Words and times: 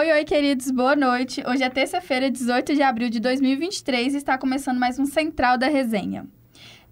Oi, 0.00 0.10
oi, 0.12 0.24
queridos, 0.24 0.70
boa 0.70 0.96
noite. 0.96 1.44
Hoje 1.46 1.62
é 1.62 1.68
terça-feira, 1.68 2.30
18 2.30 2.74
de 2.74 2.80
abril 2.80 3.10
de 3.10 3.20
2023 3.20 4.14
e 4.14 4.16
está 4.16 4.38
começando 4.38 4.78
mais 4.78 4.98
um 4.98 5.04
Central 5.04 5.58
da 5.58 5.68
Resenha. 5.68 6.26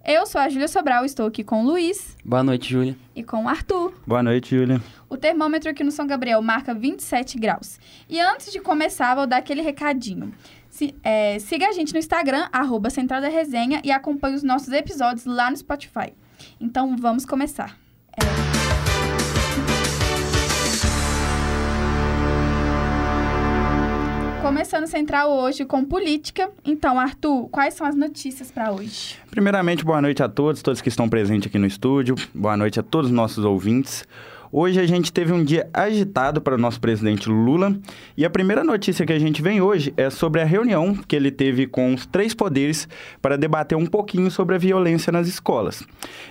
Eu 0.05 0.27
sou 0.27 0.39
a 0.39 0.47
Júlia 0.47 0.67
Sobral, 0.67 1.03
estou 1.03 1.25
aqui 1.25 1.43
com 1.43 1.63
o 1.63 1.65
Luiz. 1.65 2.15
Boa 2.23 2.43
noite, 2.43 2.69
Júlia. 2.69 2.95
E 3.15 3.23
com 3.23 3.45
o 3.45 3.49
Arthur. 3.49 3.95
Boa 4.05 4.21
noite, 4.21 4.55
Júlia. 4.55 4.79
O 5.09 5.17
termômetro 5.17 5.71
aqui 5.71 5.83
no 5.83 5.89
São 5.89 6.05
Gabriel 6.05 6.39
marca 6.43 6.71
27 6.71 7.39
graus. 7.39 7.79
E 8.07 8.19
antes 8.19 8.51
de 8.51 8.59
começar, 8.59 9.15
vou 9.15 9.25
dar 9.25 9.37
aquele 9.37 9.63
recadinho. 9.63 10.31
Se, 10.69 10.93
é, 11.03 11.39
siga 11.39 11.67
a 11.67 11.71
gente 11.71 11.91
no 11.91 11.97
Instagram, 11.97 12.47
arroba 12.51 12.91
Central 12.91 13.21
da 13.21 13.27
Resenha, 13.27 13.81
e 13.83 13.91
acompanhe 13.91 14.35
os 14.35 14.43
nossos 14.43 14.71
episódios 14.71 15.25
lá 15.25 15.49
no 15.49 15.57
Spotify. 15.57 16.13
Então, 16.61 16.95
vamos 16.95 17.25
começar. 17.25 17.75
Começando 24.49 24.87
Central 24.87 25.29
hoje 25.29 25.63
com 25.63 25.85
política. 25.85 26.49
Então, 26.65 26.99
Arthur, 26.99 27.47
quais 27.49 27.75
são 27.75 27.85
as 27.85 27.95
notícias 27.95 28.49
para 28.49 28.71
hoje? 28.71 29.15
Primeiramente, 29.29 29.85
boa 29.85 30.01
noite 30.01 30.23
a 30.23 30.27
todos, 30.27 30.63
todos 30.63 30.81
que 30.81 30.89
estão 30.89 31.07
presentes 31.07 31.47
aqui 31.47 31.59
no 31.59 31.67
estúdio. 31.67 32.15
Boa 32.33 32.57
noite 32.57 32.79
a 32.79 32.83
todos 32.83 33.11
os 33.11 33.15
nossos 33.15 33.45
ouvintes. 33.45 34.07
Hoje 34.51 34.79
a 34.79 34.87
gente 34.87 35.13
teve 35.13 35.31
um 35.31 35.43
dia 35.43 35.69
agitado 35.71 36.41
para 36.41 36.55
o 36.55 36.57
nosso 36.57 36.81
presidente 36.81 37.29
Lula 37.29 37.77
e 38.17 38.25
a 38.25 38.29
primeira 38.31 38.63
notícia 38.63 39.05
que 39.05 39.13
a 39.13 39.19
gente 39.19 39.43
vem 39.43 39.61
hoje 39.61 39.93
é 39.95 40.09
sobre 40.09 40.41
a 40.41 40.45
reunião 40.45 40.95
que 40.95 41.15
ele 41.15 41.29
teve 41.29 41.67
com 41.67 41.93
os 41.93 42.07
três 42.07 42.33
poderes 42.33 42.87
para 43.21 43.37
debater 43.37 43.77
um 43.77 43.85
pouquinho 43.85 44.31
sobre 44.31 44.55
a 44.55 44.57
violência 44.57 45.11
nas 45.11 45.27
escolas. 45.27 45.83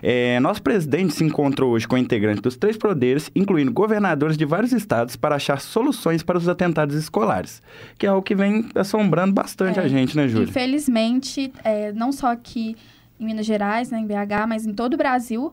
É, 0.03 0.41
nosso 0.41 0.61
presidente 0.61 1.15
se 1.15 1.23
encontrou 1.23 1.71
hoje 1.73 1.87
com 1.87 1.97
integrantes 1.97 2.43
dos 2.43 2.57
três 2.57 2.77
poderes, 2.77 3.31
incluindo 3.37 3.73
governadores 3.73 4.37
de 4.37 4.45
vários 4.45 4.73
estados, 4.73 5.15
para 5.15 5.37
achar 5.37 5.61
soluções 5.61 6.21
para 6.25 6.37
os 6.37 6.49
atentados 6.49 6.97
escolares, 6.97 7.63
que 7.97 8.05
é 8.05 8.09
algo 8.09 8.23
que 8.23 8.35
vem 8.35 8.69
assombrando 8.75 9.33
bastante 9.33 9.79
é, 9.79 9.83
a 9.83 9.87
gente, 9.87 10.17
né, 10.17 10.27
Júlia? 10.27 10.49
Infelizmente, 10.49 11.53
é, 11.63 11.93
não 11.93 12.11
só 12.11 12.33
aqui 12.33 12.75
em 13.21 13.27
Minas 13.27 13.47
Gerais, 13.47 13.93
né, 13.93 14.01
em 14.01 14.07
BH, 14.07 14.49
mas 14.49 14.67
em 14.67 14.73
todo 14.73 14.95
o 14.95 14.97
Brasil, 14.97 15.53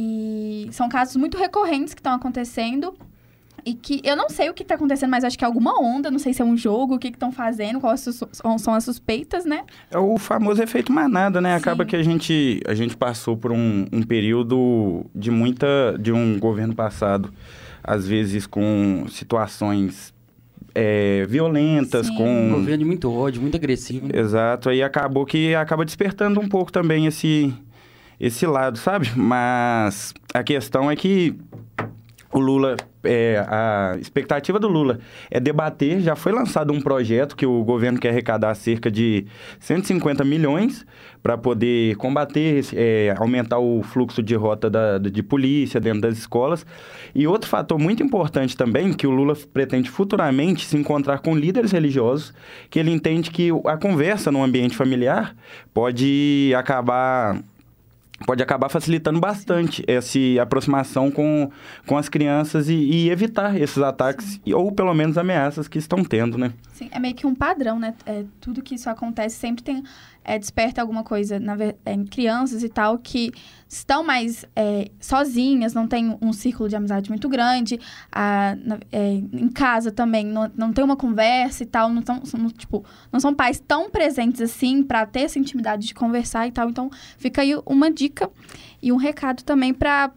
e 0.00 0.68
são 0.70 0.88
casos 0.88 1.16
muito 1.16 1.36
recorrentes 1.36 1.92
que 1.92 1.98
estão 1.98 2.12
acontecendo. 2.14 2.94
E 3.66 3.74
que 3.74 4.00
eu 4.04 4.16
não 4.16 4.30
sei 4.30 4.48
o 4.48 4.54
que 4.54 4.62
está 4.62 4.76
acontecendo, 4.76 5.10
mas 5.10 5.24
acho 5.24 5.36
que 5.36 5.44
é 5.44 5.46
alguma 5.46 5.78
onda, 5.78 6.10
não 6.10 6.20
sei 6.20 6.32
se 6.32 6.40
é 6.40 6.44
um 6.44 6.56
jogo, 6.56 6.94
o 6.94 6.98
que 6.98 7.08
estão 7.08 7.32
fazendo, 7.32 7.80
quais 7.80 8.08
são 8.58 8.72
as 8.72 8.84
suspeitas, 8.84 9.44
né? 9.44 9.64
É 9.90 9.98
o 9.98 10.16
famoso 10.16 10.62
efeito 10.62 10.92
manada, 10.92 11.40
né? 11.40 11.50
Sim. 11.50 11.56
Acaba 11.56 11.84
que 11.84 11.96
a 11.96 12.02
gente, 12.02 12.62
a 12.66 12.74
gente 12.74 12.96
passou 12.96 13.36
por 13.36 13.50
um, 13.50 13.86
um 13.92 14.02
período 14.02 15.04
de 15.12 15.32
muita. 15.32 15.66
de 15.98 16.12
um 16.12 16.38
governo 16.38 16.74
passado, 16.74 17.34
às 17.82 18.06
vezes 18.06 18.46
com 18.46 19.04
situações 19.08 20.14
é, 20.74 21.26
violentas, 21.28 22.06
Sim. 22.06 22.14
com... 22.14 22.46
Um 22.46 22.52
governo 22.52 22.78
de 22.78 22.84
muito 22.84 23.12
ódio, 23.12 23.42
muito 23.42 23.56
agressivo. 23.56 24.16
Exato, 24.16 24.68
aí 24.68 24.80
acabou 24.80 25.26
que 25.26 25.54
acaba 25.56 25.84
despertando 25.84 26.40
um 26.40 26.48
pouco 26.48 26.70
também 26.70 27.06
esse, 27.06 27.52
esse 28.20 28.46
lado, 28.46 28.78
sabe? 28.78 29.10
Mas 29.16 30.12
a 30.34 30.42
questão 30.42 30.90
é 30.90 30.96
que 30.96 31.36
o 32.30 32.38
Lula, 32.40 32.76
é, 33.02 33.42
a 33.48 33.96
expectativa 33.98 34.58
do 34.58 34.68
Lula 34.68 34.98
é 35.30 35.40
debater. 35.40 36.00
Já 36.00 36.14
foi 36.14 36.30
lançado 36.30 36.74
um 36.74 36.80
projeto 36.80 37.34
que 37.34 37.46
o 37.46 37.64
governo 37.64 37.98
quer 37.98 38.10
arrecadar 38.10 38.54
cerca 38.54 38.90
de 38.90 39.26
150 39.60 40.22
milhões 40.24 40.84
para 41.22 41.38
poder 41.38 41.96
combater, 41.96 42.62
é, 42.74 43.14
aumentar 43.16 43.58
o 43.58 43.82
fluxo 43.82 44.22
de 44.22 44.34
rota 44.34 44.68
da, 44.68 44.98
de 44.98 45.22
polícia 45.22 45.80
dentro 45.80 46.02
das 46.02 46.18
escolas. 46.18 46.66
E 47.14 47.26
outro 47.26 47.48
fator 47.48 47.78
muito 47.78 48.02
importante 48.02 48.54
também, 48.54 48.92
que 48.92 49.06
o 49.06 49.10
Lula 49.10 49.34
pretende 49.52 49.88
futuramente 49.88 50.66
se 50.66 50.76
encontrar 50.76 51.20
com 51.20 51.34
líderes 51.34 51.72
religiosos, 51.72 52.34
que 52.68 52.78
ele 52.78 52.90
entende 52.90 53.30
que 53.30 53.48
a 53.64 53.78
conversa 53.78 54.30
no 54.30 54.44
ambiente 54.44 54.76
familiar 54.76 55.34
pode 55.72 56.52
acabar 56.54 57.42
pode 58.26 58.42
acabar 58.42 58.68
facilitando 58.68 59.20
bastante 59.20 59.84
essa 59.86 60.18
aproximação 60.42 61.10
com, 61.10 61.50
com 61.86 61.96
as 61.96 62.08
crianças 62.08 62.68
e, 62.68 62.74
e 62.74 63.10
evitar 63.10 63.60
esses 63.60 63.78
ataques, 63.78 64.40
Sim. 64.44 64.52
ou 64.52 64.72
pelo 64.72 64.92
menos 64.94 65.16
ameaças 65.16 65.68
que 65.68 65.78
estão 65.78 66.02
tendo, 66.02 66.36
né? 66.36 66.52
Sim, 66.72 66.88
é 66.92 66.98
meio 66.98 67.14
que 67.14 67.26
um 67.26 67.34
padrão, 67.34 67.78
né? 67.78 67.94
É, 68.04 68.24
tudo 68.40 68.62
que 68.62 68.74
isso 68.74 68.90
acontece 68.90 69.36
sempre 69.36 69.62
tem 69.62 69.82
é, 70.24 70.38
desperta 70.38 70.80
alguma 70.80 71.02
coisa 71.02 71.40
na, 71.40 71.56
é, 71.84 71.92
em 71.92 72.04
crianças 72.04 72.62
e 72.62 72.68
tal 72.68 72.98
que 72.98 73.32
estão 73.68 74.02
mais 74.02 74.44
é, 74.56 74.90
sozinhas, 75.00 75.74
não 75.74 75.86
tem 75.86 76.16
um 76.20 76.32
círculo 76.32 76.68
de 76.68 76.76
amizade 76.76 77.10
muito 77.10 77.28
grande, 77.28 77.78
a, 78.10 78.56
na, 78.62 78.78
é, 78.90 79.14
em 79.14 79.48
casa 79.48 79.90
também 79.90 80.24
não, 80.24 80.50
não 80.54 80.72
tem 80.72 80.84
uma 80.84 80.96
conversa 80.96 81.62
e 81.62 81.66
tal, 81.66 81.90
não, 81.90 82.02
tão, 82.02 82.22
não, 82.38 82.50
tipo, 82.50 82.84
não 83.12 83.20
são 83.20 83.34
pais 83.34 83.60
tão 83.60 83.90
presentes 83.90 84.40
assim 84.40 84.82
para 84.82 85.04
ter 85.06 85.20
essa 85.20 85.38
intimidade 85.38 85.86
de 85.86 85.94
conversar 85.94 86.46
e 86.46 86.52
tal. 86.52 86.68
Então, 86.70 86.90
fica 87.18 87.42
aí 87.42 87.54
uma 87.66 87.90
dica 87.90 88.30
e 88.82 88.92
um 88.92 88.96
recado 88.96 89.42
também 89.42 89.74
para 89.74 90.10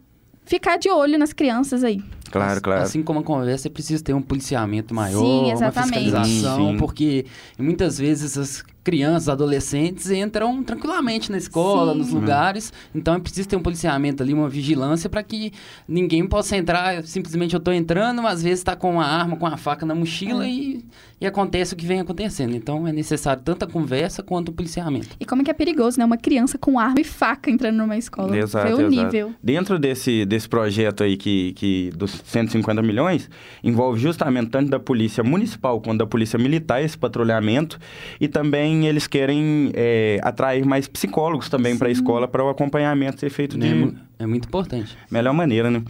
ficar 0.44 0.76
de 0.76 0.88
olho 0.90 1.18
nas 1.18 1.32
crianças 1.32 1.84
aí. 1.84 2.02
Claro, 2.32 2.60
claro. 2.60 2.82
Assim 2.82 3.02
como 3.02 3.20
a 3.20 3.22
conversa, 3.22 3.68
é 3.68 3.70
preciso 3.70 4.02
ter 4.02 4.14
um 4.14 4.22
policiamento 4.22 4.94
maior, 4.94 5.20
sim, 5.20 5.54
uma 5.54 5.70
fiscalização, 5.70 6.56
sim, 6.56 6.72
sim. 6.72 6.76
porque 6.78 7.26
muitas 7.58 7.98
vezes 7.98 8.38
as 8.38 8.64
crianças, 8.82 9.28
adolescentes 9.28 10.10
entram 10.10 10.62
tranquilamente 10.62 11.30
na 11.30 11.38
escola, 11.38 11.92
Sim. 11.92 11.98
nos 11.98 12.10
lugares. 12.10 12.72
Então 12.94 13.14
é 13.14 13.18
preciso 13.18 13.48
ter 13.48 13.56
um 13.56 13.62
policiamento 13.62 14.22
ali, 14.22 14.32
uma 14.32 14.48
vigilância 14.48 15.08
para 15.08 15.22
que 15.22 15.52
ninguém 15.86 16.26
possa 16.26 16.56
entrar. 16.56 17.02
Simplesmente 17.04 17.54
eu 17.54 17.58
estou 17.58 17.72
entrando, 17.72 18.26
às 18.26 18.42
vezes 18.42 18.60
está 18.60 18.74
com 18.74 18.92
uma 18.92 19.06
arma, 19.06 19.36
com 19.36 19.46
uma 19.46 19.56
faca 19.56 19.86
na 19.86 19.94
mochila 19.94 20.44
é. 20.44 20.50
e, 20.50 20.84
e 21.20 21.26
acontece 21.26 21.74
o 21.74 21.76
que 21.76 21.86
vem 21.86 22.00
acontecendo. 22.00 22.54
Então 22.54 22.86
é 22.86 22.92
necessário 22.92 23.42
tanto 23.44 23.64
a 23.64 23.68
conversa 23.68 24.22
quanto 24.22 24.48
o 24.48 24.52
policiamento. 24.52 25.16
E 25.20 25.24
como 25.24 25.42
é 25.42 25.44
que 25.44 25.50
é 25.50 25.54
perigoso, 25.54 25.98
né? 25.98 26.04
Uma 26.04 26.16
criança 26.16 26.58
com 26.58 26.78
arma 26.78 27.00
e 27.00 27.04
faca 27.04 27.50
entrando 27.50 27.76
numa 27.76 27.96
escola. 27.96 28.36
Exato, 28.36 28.66
Foi 28.66 28.84
o 28.84 28.88
exato. 28.88 29.04
nível. 29.04 29.34
Dentro 29.42 29.78
desse, 29.78 30.24
desse 30.26 30.48
projeto 30.48 31.04
aí 31.04 31.16
que, 31.16 31.52
que 31.52 31.90
dos 31.94 32.21
150 32.24 32.82
milhões, 32.82 33.28
envolve 33.62 34.00
justamente 34.00 34.50
tanto 34.50 34.70
da 34.70 34.80
polícia 34.80 35.22
municipal 35.22 35.80
quanto 35.80 35.98
da 35.98 36.06
polícia 36.06 36.38
militar 36.38 36.82
esse 36.82 36.96
patrulhamento 36.96 37.78
e 38.20 38.28
também 38.28 38.86
eles 38.86 39.06
querem 39.06 39.70
é, 39.74 40.20
atrair 40.22 40.64
mais 40.64 40.88
psicólogos 40.88 41.48
também 41.48 41.76
para 41.76 41.88
a 41.88 41.90
escola 41.90 42.28
para 42.28 42.44
o 42.44 42.48
acompanhamento 42.48 43.20
ser 43.20 43.30
feito 43.30 43.58
de... 43.58 43.94
É, 44.22 44.24
é 44.24 44.26
muito 44.26 44.46
importante. 44.46 44.96
Melhor 45.10 45.34
maneira, 45.34 45.70
né? 45.70 45.82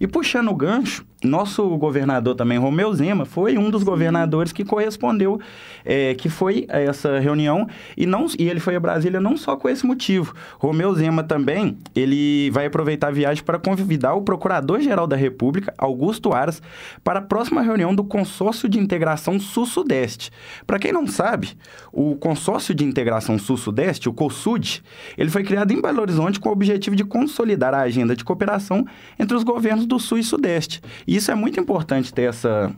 E 0.00 0.06
puxando 0.06 0.48
o 0.48 0.54
gancho, 0.54 1.04
nosso 1.24 1.76
governador 1.76 2.36
também, 2.36 2.58
Romeu 2.58 2.94
Zema, 2.94 3.24
foi 3.24 3.58
um 3.58 3.70
dos 3.70 3.82
governadores 3.82 4.52
que 4.52 4.64
correspondeu, 4.64 5.40
é, 5.84 6.14
que 6.14 6.28
foi 6.28 6.66
a 6.68 6.78
essa 6.78 7.18
reunião, 7.18 7.66
e, 7.96 8.06
não, 8.06 8.26
e 8.38 8.48
ele 8.48 8.60
foi 8.60 8.76
a 8.76 8.80
Brasília 8.80 9.20
não 9.20 9.36
só 9.36 9.56
com 9.56 9.68
esse 9.68 9.84
motivo. 9.84 10.32
Romeu 10.58 10.94
Zema 10.94 11.24
também, 11.24 11.76
ele 11.96 12.50
vai 12.50 12.66
aproveitar 12.66 13.08
a 13.08 13.10
viagem 13.10 13.42
para 13.42 13.58
convidar 13.58 14.14
o 14.14 14.22
Procurador-Geral 14.22 15.08
da 15.08 15.16
República, 15.16 15.74
Augusto 15.76 16.32
Aras, 16.32 16.62
para 17.02 17.18
a 17.18 17.22
próxima 17.22 17.62
reunião 17.62 17.92
do 17.92 18.04
Consórcio 18.04 18.68
de 18.68 18.78
Integração 18.78 19.40
Sul-Sudeste. 19.40 20.30
Para 20.64 20.78
quem 20.78 20.92
não 20.92 21.06
sabe, 21.08 21.56
o 21.92 22.14
Consórcio 22.14 22.72
de 22.72 22.84
Integração 22.84 23.36
Sul-Sudeste, 23.40 24.08
o 24.08 24.12
COSUD, 24.12 24.84
ele 25.16 25.30
foi 25.30 25.42
criado 25.42 25.72
em 25.72 25.82
Belo 25.82 26.00
Horizonte 26.00 26.38
com 26.38 26.48
o 26.48 26.52
objetivo 26.52 26.94
de 26.94 27.02
consolidar 27.02 27.74
a 27.74 27.77
agenda 27.80 28.14
de 28.14 28.24
cooperação 28.24 28.86
entre 29.18 29.36
os 29.36 29.42
governos 29.42 29.86
do 29.86 29.98
Sul 29.98 30.18
e 30.18 30.24
Sudeste. 30.24 30.80
E 31.06 31.16
isso 31.16 31.30
é 31.30 31.34
muito 31.34 31.58
importante 31.58 32.12
ter 32.12 32.22
essa, 32.22 32.74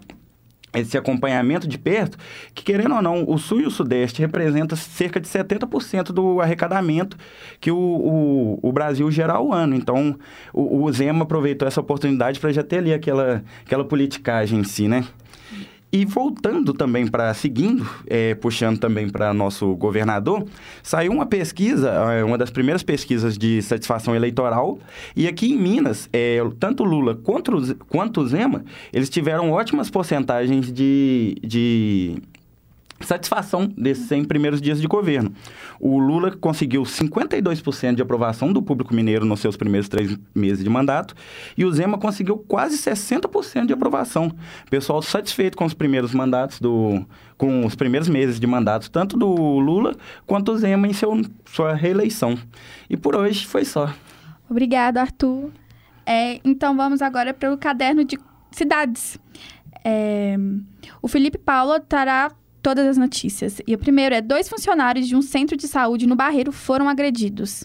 esse 0.72 0.96
acompanhamento 0.96 1.66
de 1.66 1.78
perto, 1.78 2.16
que 2.54 2.62
querendo 2.62 2.94
ou 2.94 3.02
não, 3.02 3.24
o 3.28 3.38
Sul 3.38 3.60
e 3.60 3.66
o 3.66 3.70
Sudeste 3.70 4.20
representam 4.20 4.76
cerca 4.76 5.20
de 5.20 5.28
70% 5.28 6.12
do 6.12 6.40
arrecadamento 6.40 7.16
que 7.60 7.70
o, 7.70 7.76
o, 7.76 8.58
o, 8.62 8.72
Brasil 8.72 9.10
gera 9.10 9.34
ao 9.34 9.52
ano. 9.52 9.74
Então, 9.74 10.18
o, 10.52 10.84
o 10.84 10.92
Zema 10.92 11.24
aproveitou 11.24 11.66
essa 11.66 11.80
oportunidade 11.80 12.38
para 12.38 12.52
já 12.52 12.62
ter 12.62 12.78
ali 12.78 12.94
aquela, 12.94 13.42
aquela 13.64 13.84
politicagem 13.84 14.60
em 14.60 14.64
si, 14.64 14.86
né? 14.86 15.04
E 15.92 16.04
voltando 16.04 16.72
também 16.72 17.06
para, 17.06 17.34
seguindo, 17.34 17.88
é, 18.06 18.34
puxando 18.36 18.78
também 18.78 19.08
para 19.08 19.34
nosso 19.34 19.74
governador, 19.74 20.46
saiu 20.84 21.10
uma 21.10 21.26
pesquisa, 21.26 21.90
é, 21.90 22.22
uma 22.22 22.38
das 22.38 22.48
primeiras 22.50 22.82
pesquisas 22.82 23.36
de 23.36 23.60
satisfação 23.60 24.14
eleitoral, 24.14 24.78
e 25.16 25.26
aqui 25.26 25.52
em 25.52 25.58
Minas, 25.58 26.08
é, 26.12 26.38
tanto 26.60 26.84
Lula 26.84 27.16
quanto, 27.16 27.76
quanto 27.88 28.24
Zema, 28.24 28.64
eles 28.92 29.10
tiveram 29.10 29.50
ótimas 29.50 29.90
porcentagens 29.90 30.72
de, 30.72 31.36
de 31.42 32.22
satisfação 33.00 33.66
desses 33.66 34.06
100 34.06 34.24
primeiros 34.24 34.60
dias 34.60 34.80
de 34.80 34.86
governo. 34.86 35.32
O 35.78 35.98
Lula 35.98 36.36
conseguiu 36.36 36.82
52% 36.82 37.94
de 37.94 38.02
aprovação 38.02 38.52
do 38.52 38.62
público 38.62 38.94
mineiro 38.94 39.24
nos 39.24 39.40
seus 39.40 39.56
primeiros 39.56 39.88
três 39.88 40.18
meses 40.34 40.62
de 40.62 40.70
mandato 40.70 41.14
e 41.56 41.64
o 41.64 41.72
Zema 41.72 41.98
conseguiu 41.98 42.36
quase 42.36 42.76
60% 42.76 43.66
de 43.66 43.72
aprovação. 43.72 44.30
Pessoal 44.68 45.00
satisfeito 45.02 45.56
com 45.56 45.64
os 45.64 45.74
primeiros 45.74 46.12
mandatos 46.12 46.60
do 46.60 47.04
com 47.36 47.64
os 47.64 47.74
primeiros 47.74 48.08
meses 48.08 48.38
de 48.38 48.46
mandato 48.46 48.90
tanto 48.90 49.16
do 49.16 49.28
Lula 49.58 49.96
quanto 50.26 50.52
do 50.52 50.58
Zema 50.58 50.86
em 50.86 50.92
seu, 50.92 51.20
sua 51.46 51.74
reeleição. 51.74 52.38
E 52.88 52.96
por 52.96 53.16
hoje 53.16 53.46
foi 53.46 53.64
só. 53.64 53.92
Obrigado, 54.48 54.98
Arthur. 54.98 55.50
É, 56.04 56.40
então 56.44 56.76
vamos 56.76 57.00
agora 57.00 57.32
para 57.32 57.52
o 57.52 57.56
caderno 57.56 58.04
de 58.04 58.18
cidades. 58.50 59.18
É... 59.84 60.36
O 61.00 61.08
Felipe 61.08 61.38
Paula 61.38 61.80
trará 61.80 62.32
todas 62.62 62.86
as 62.86 62.96
notícias. 62.96 63.60
E 63.66 63.74
o 63.74 63.78
primeiro 63.78 64.14
é: 64.14 64.20
dois 64.20 64.48
funcionários 64.48 65.06
de 65.06 65.16
um 65.16 65.22
centro 65.22 65.56
de 65.56 65.66
saúde 65.68 66.06
no 66.06 66.16
Barreiro 66.16 66.52
foram 66.52 66.88
agredidos. 66.88 67.64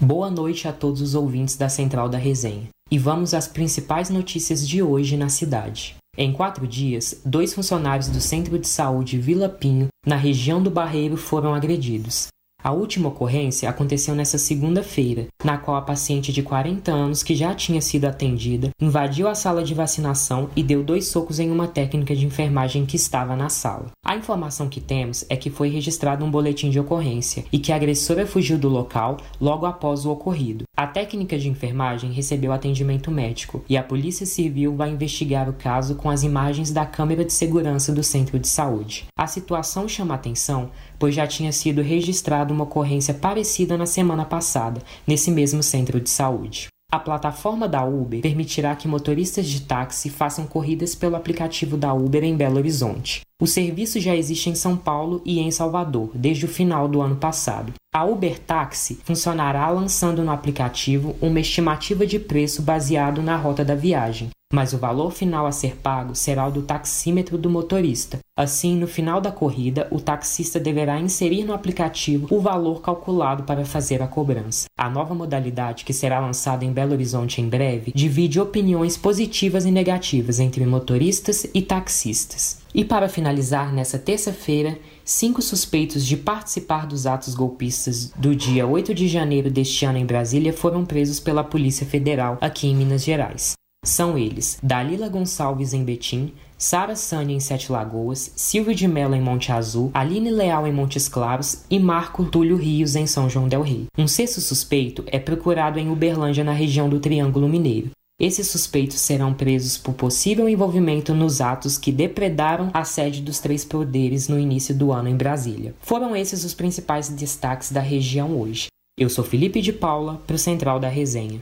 Boa 0.00 0.30
noite 0.30 0.66
a 0.66 0.72
todos 0.72 1.00
os 1.00 1.14
ouvintes 1.14 1.56
da 1.56 1.68
Central 1.68 2.08
da 2.08 2.18
Resenha. 2.18 2.68
E 2.90 2.98
vamos 2.98 3.32
às 3.32 3.46
principais 3.46 4.10
notícias 4.10 4.66
de 4.66 4.82
hoje 4.82 5.16
na 5.16 5.28
cidade. 5.28 5.96
Em 6.16 6.32
quatro 6.32 6.66
dias, 6.66 7.22
dois 7.24 7.54
funcionários 7.54 8.08
do 8.08 8.20
Centro 8.20 8.58
de 8.58 8.68
Saúde 8.68 9.18
Vila 9.18 9.48
Pinho, 9.48 9.88
na 10.06 10.16
região 10.16 10.62
do 10.62 10.70
Barreiro, 10.70 11.16
foram 11.16 11.54
agredidos. 11.54 12.28
A 12.64 12.70
última 12.70 13.08
ocorrência 13.08 13.68
aconteceu 13.68 14.14
nesta 14.14 14.38
segunda-feira, 14.38 15.26
na 15.42 15.58
qual 15.58 15.76
a 15.76 15.82
paciente 15.82 16.32
de 16.32 16.44
40 16.44 16.92
anos, 16.92 17.22
que 17.22 17.34
já 17.34 17.52
tinha 17.56 17.80
sido 17.80 18.04
atendida, 18.04 18.70
invadiu 18.80 19.26
a 19.26 19.34
sala 19.34 19.64
de 19.64 19.74
vacinação 19.74 20.48
e 20.54 20.62
deu 20.62 20.84
dois 20.84 21.08
socos 21.08 21.40
em 21.40 21.50
uma 21.50 21.66
técnica 21.66 22.14
de 22.14 22.24
enfermagem 22.24 22.86
que 22.86 22.94
estava 22.94 23.34
na 23.34 23.48
sala. 23.48 23.90
A 24.06 24.14
informação 24.14 24.68
que 24.68 24.80
temos 24.80 25.24
é 25.28 25.36
que 25.36 25.50
foi 25.50 25.70
registrado 25.70 26.24
um 26.24 26.30
boletim 26.30 26.70
de 26.70 26.78
ocorrência 26.78 27.44
e 27.50 27.58
que 27.58 27.72
a 27.72 27.76
agressora 27.76 28.26
fugiu 28.26 28.56
do 28.56 28.68
local 28.68 29.16
logo 29.40 29.66
após 29.66 30.06
o 30.06 30.12
ocorrido. 30.12 30.64
A 30.76 30.86
técnica 30.86 31.38
de 31.38 31.48
enfermagem 31.48 32.12
recebeu 32.12 32.52
atendimento 32.52 33.10
médico 33.10 33.64
e 33.68 33.76
a 33.76 33.82
Polícia 33.82 34.24
Civil 34.24 34.76
vai 34.76 34.90
investigar 34.90 35.48
o 35.48 35.52
caso 35.52 35.96
com 35.96 36.08
as 36.08 36.22
imagens 36.22 36.70
da 36.70 36.86
câmera 36.86 37.24
de 37.24 37.32
segurança 37.32 37.92
do 37.92 38.02
centro 38.02 38.38
de 38.38 38.48
saúde. 38.48 39.06
A 39.18 39.26
situação 39.26 39.88
chama 39.88 40.14
atenção 40.14 40.70
pois 41.02 41.16
já 41.16 41.26
tinha 41.26 41.50
sido 41.50 41.82
registrada 41.82 42.54
uma 42.54 42.62
ocorrência 42.62 43.12
parecida 43.12 43.76
na 43.76 43.86
semana 43.86 44.24
passada, 44.24 44.80
nesse 45.04 45.32
mesmo 45.32 45.60
centro 45.60 46.00
de 46.00 46.08
saúde. 46.08 46.68
A 46.92 46.98
plataforma 47.00 47.66
da 47.66 47.84
Uber 47.84 48.20
permitirá 48.20 48.76
que 48.76 48.86
motoristas 48.86 49.48
de 49.48 49.62
táxi 49.62 50.08
façam 50.08 50.46
corridas 50.46 50.94
pelo 50.94 51.16
aplicativo 51.16 51.76
da 51.76 51.92
Uber 51.92 52.22
em 52.22 52.36
Belo 52.36 52.58
Horizonte. 52.58 53.22
O 53.40 53.48
serviço 53.48 53.98
já 53.98 54.14
existe 54.14 54.48
em 54.48 54.54
São 54.54 54.76
Paulo 54.76 55.20
e 55.24 55.40
em 55.40 55.50
Salvador 55.50 56.12
desde 56.14 56.44
o 56.44 56.48
final 56.48 56.86
do 56.86 57.00
ano 57.00 57.16
passado. 57.16 57.72
A 57.92 58.04
Uber 58.04 58.38
Táxi 58.38 59.00
funcionará 59.02 59.68
lançando 59.70 60.22
no 60.22 60.30
aplicativo 60.30 61.16
uma 61.20 61.40
estimativa 61.40 62.06
de 62.06 62.20
preço 62.20 62.62
baseado 62.62 63.20
na 63.20 63.36
rota 63.36 63.64
da 63.64 63.74
viagem, 63.74 64.30
mas 64.52 64.74
o 64.74 64.78
valor 64.78 65.10
final 65.10 65.46
a 65.46 65.50
ser 65.50 65.76
pago 65.76 66.14
será 66.14 66.46
o 66.46 66.52
do 66.52 66.62
taxímetro 66.62 67.38
do 67.38 67.48
motorista. 67.48 68.18
Assim, 68.36 68.76
no 68.76 68.86
final 68.86 69.20
da 69.20 69.32
corrida, 69.32 69.88
o 69.90 69.98
taxista 69.98 70.60
deverá 70.60 71.00
inserir 71.00 71.44
no 71.44 71.54
aplicativo 71.54 72.26
o 72.30 72.40
valor 72.40 72.82
calculado 72.82 73.44
para 73.44 73.64
fazer 73.64 74.02
a 74.02 74.06
cobrança. 74.06 74.66
A 74.78 74.90
nova 74.90 75.14
modalidade, 75.14 75.84
que 75.84 75.92
será 75.92 76.20
lançada 76.20 76.64
em 76.64 76.72
Belo 76.72 76.92
Horizonte 76.92 77.40
em 77.40 77.48
breve, 77.48 77.92
divide 77.94 78.40
opiniões 78.40 78.96
positivas 78.96 79.64
e 79.64 79.70
negativas 79.70 80.38
entre 80.38 80.64
motoristas 80.66 81.46
e 81.54 81.62
taxistas. 81.62 82.60
E 82.74 82.84
para 82.84 83.08
finalizar, 83.08 83.72
nessa 83.72 83.98
terça-feira, 83.98 84.78
cinco 85.04 85.42
suspeitos 85.42 86.06
de 86.06 86.16
participar 86.16 86.86
dos 86.86 87.06
atos 87.06 87.34
golpistas 87.34 88.10
do 88.16 88.34
dia 88.34 88.66
8 88.66 88.94
de 88.94 89.08
janeiro 89.08 89.50
deste 89.50 89.84
ano 89.84 89.98
em 89.98 90.06
Brasília 90.06 90.52
foram 90.52 90.84
presos 90.84 91.20
pela 91.20 91.44
Polícia 91.44 91.86
Federal 91.86 92.38
aqui 92.40 92.66
em 92.66 92.74
Minas 92.74 93.04
Gerais. 93.04 93.52
São 93.84 94.16
eles 94.16 94.58
Dalila 94.62 95.08
Gonçalves 95.08 95.74
em 95.74 95.82
Betim, 95.82 96.32
Sara 96.56 96.94
Sânia 96.94 97.34
em 97.34 97.40
Sete 97.40 97.72
Lagoas, 97.72 98.32
Silvio 98.36 98.72
de 98.72 98.86
Mello 98.86 99.16
em 99.16 99.20
Monte 99.20 99.50
Azul, 99.50 99.90
Aline 99.92 100.30
Leal 100.30 100.68
em 100.68 100.72
Montes 100.72 101.08
Claros 101.08 101.64
e 101.68 101.80
Marco 101.80 102.24
Túlio 102.24 102.56
Rios 102.56 102.94
em 102.94 103.08
São 103.08 103.28
João 103.28 103.48
del 103.48 103.62
Rei. 103.62 103.86
Um 103.98 104.06
sexto 104.06 104.40
suspeito 104.40 105.04
é 105.08 105.18
procurado 105.18 105.80
em 105.80 105.90
Uberlândia, 105.90 106.44
na 106.44 106.52
região 106.52 106.88
do 106.88 107.00
Triângulo 107.00 107.48
Mineiro. 107.48 107.90
Esses 108.20 108.46
suspeitos 108.46 109.00
serão 109.00 109.34
presos 109.34 109.76
por 109.76 109.94
possível 109.94 110.48
envolvimento 110.48 111.12
nos 111.12 111.40
atos 111.40 111.76
que 111.76 111.90
depredaram 111.90 112.70
a 112.72 112.84
sede 112.84 113.20
dos 113.20 113.40
três 113.40 113.64
poderes 113.64 114.28
no 114.28 114.38
início 114.38 114.72
do 114.72 114.92
ano 114.92 115.08
em 115.08 115.16
Brasília. 115.16 115.74
Foram 115.80 116.14
esses 116.14 116.44
os 116.44 116.54
principais 116.54 117.08
destaques 117.08 117.72
da 117.72 117.80
região 117.80 118.38
hoje. 118.38 118.68
Eu 118.96 119.10
sou 119.10 119.24
Felipe 119.24 119.60
de 119.60 119.72
Paula, 119.72 120.22
para 120.24 120.36
o 120.36 120.38
Central 120.38 120.78
da 120.78 120.88
Resenha. 120.88 121.40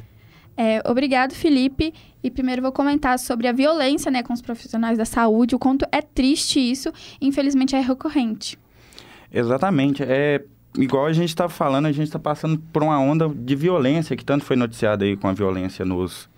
É, 0.63 0.83
obrigado, 0.85 1.33
Felipe. 1.33 1.95
E 2.23 2.31
primeiro 2.31 2.61
vou 2.61 2.71
comentar 2.71 3.19
sobre 3.19 3.49
a 3.49 3.53
violência 3.53 4.11
né, 4.11 4.23
com 4.23 4.35
os 4.35 4.43
profissionais 4.43 4.99
da 4.99 5.07
saúde, 5.07 5.55
o 5.55 5.59
quanto 5.59 5.87
é 5.91 6.03
triste 6.03 6.61
isso, 6.61 6.93
infelizmente 7.19 7.75
é 7.75 7.81
recorrente. 7.81 8.59
Exatamente. 9.33 10.03
É 10.03 10.45
igual 10.77 11.07
a 11.07 11.15
gente 11.15 11.31
está 11.31 11.49
falando, 11.49 11.87
a 11.87 11.93
gente 11.93 12.09
está 12.09 12.19
passando 12.19 12.59
por 12.75 12.83
uma 12.83 13.01
onda 13.01 13.27
de 13.27 13.57
violência, 13.57 14.15
que 14.15 14.23
tanto 14.23 14.45
foi 14.45 14.55
noticiada 14.55 15.03
aí 15.03 15.17
com 15.17 15.29
a 15.29 15.33
violência 15.33 15.83
nos, 15.83 16.29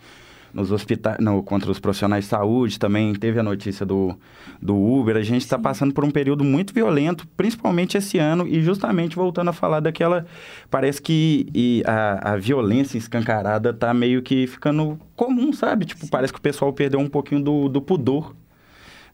nos 0.52 0.70
hospitais, 0.70 1.18
no, 1.18 1.42
contra 1.42 1.70
os 1.70 1.78
profissionais 1.78 2.24
de 2.24 2.30
saúde, 2.30 2.78
também 2.78 3.14
teve 3.14 3.38
a 3.38 3.42
notícia 3.42 3.86
do, 3.86 4.16
do 4.60 4.76
Uber. 4.76 5.16
A 5.16 5.22
gente 5.22 5.42
está 5.42 5.58
passando 5.58 5.92
por 5.92 6.04
um 6.04 6.10
período 6.10 6.44
muito 6.44 6.74
violento, 6.74 7.26
principalmente 7.36 7.96
esse 7.96 8.18
ano, 8.18 8.46
e 8.46 8.60
justamente 8.62 9.16
voltando 9.16 9.48
a 9.48 9.52
falar 9.52 9.80
daquela. 9.80 10.26
Parece 10.70 11.00
que 11.00 11.46
e 11.54 11.82
a, 11.86 12.32
a 12.32 12.36
violência 12.36 12.98
escancarada 12.98 13.70
está 13.70 13.94
meio 13.94 14.22
que 14.22 14.46
ficando 14.46 14.98
comum, 15.16 15.52
sabe? 15.52 15.86
Tipo, 15.86 16.08
parece 16.08 16.32
que 16.32 16.38
o 16.38 16.42
pessoal 16.42 16.72
perdeu 16.72 17.00
um 17.00 17.08
pouquinho 17.08 17.42
do, 17.42 17.68
do 17.68 17.80
pudor. 17.80 18.34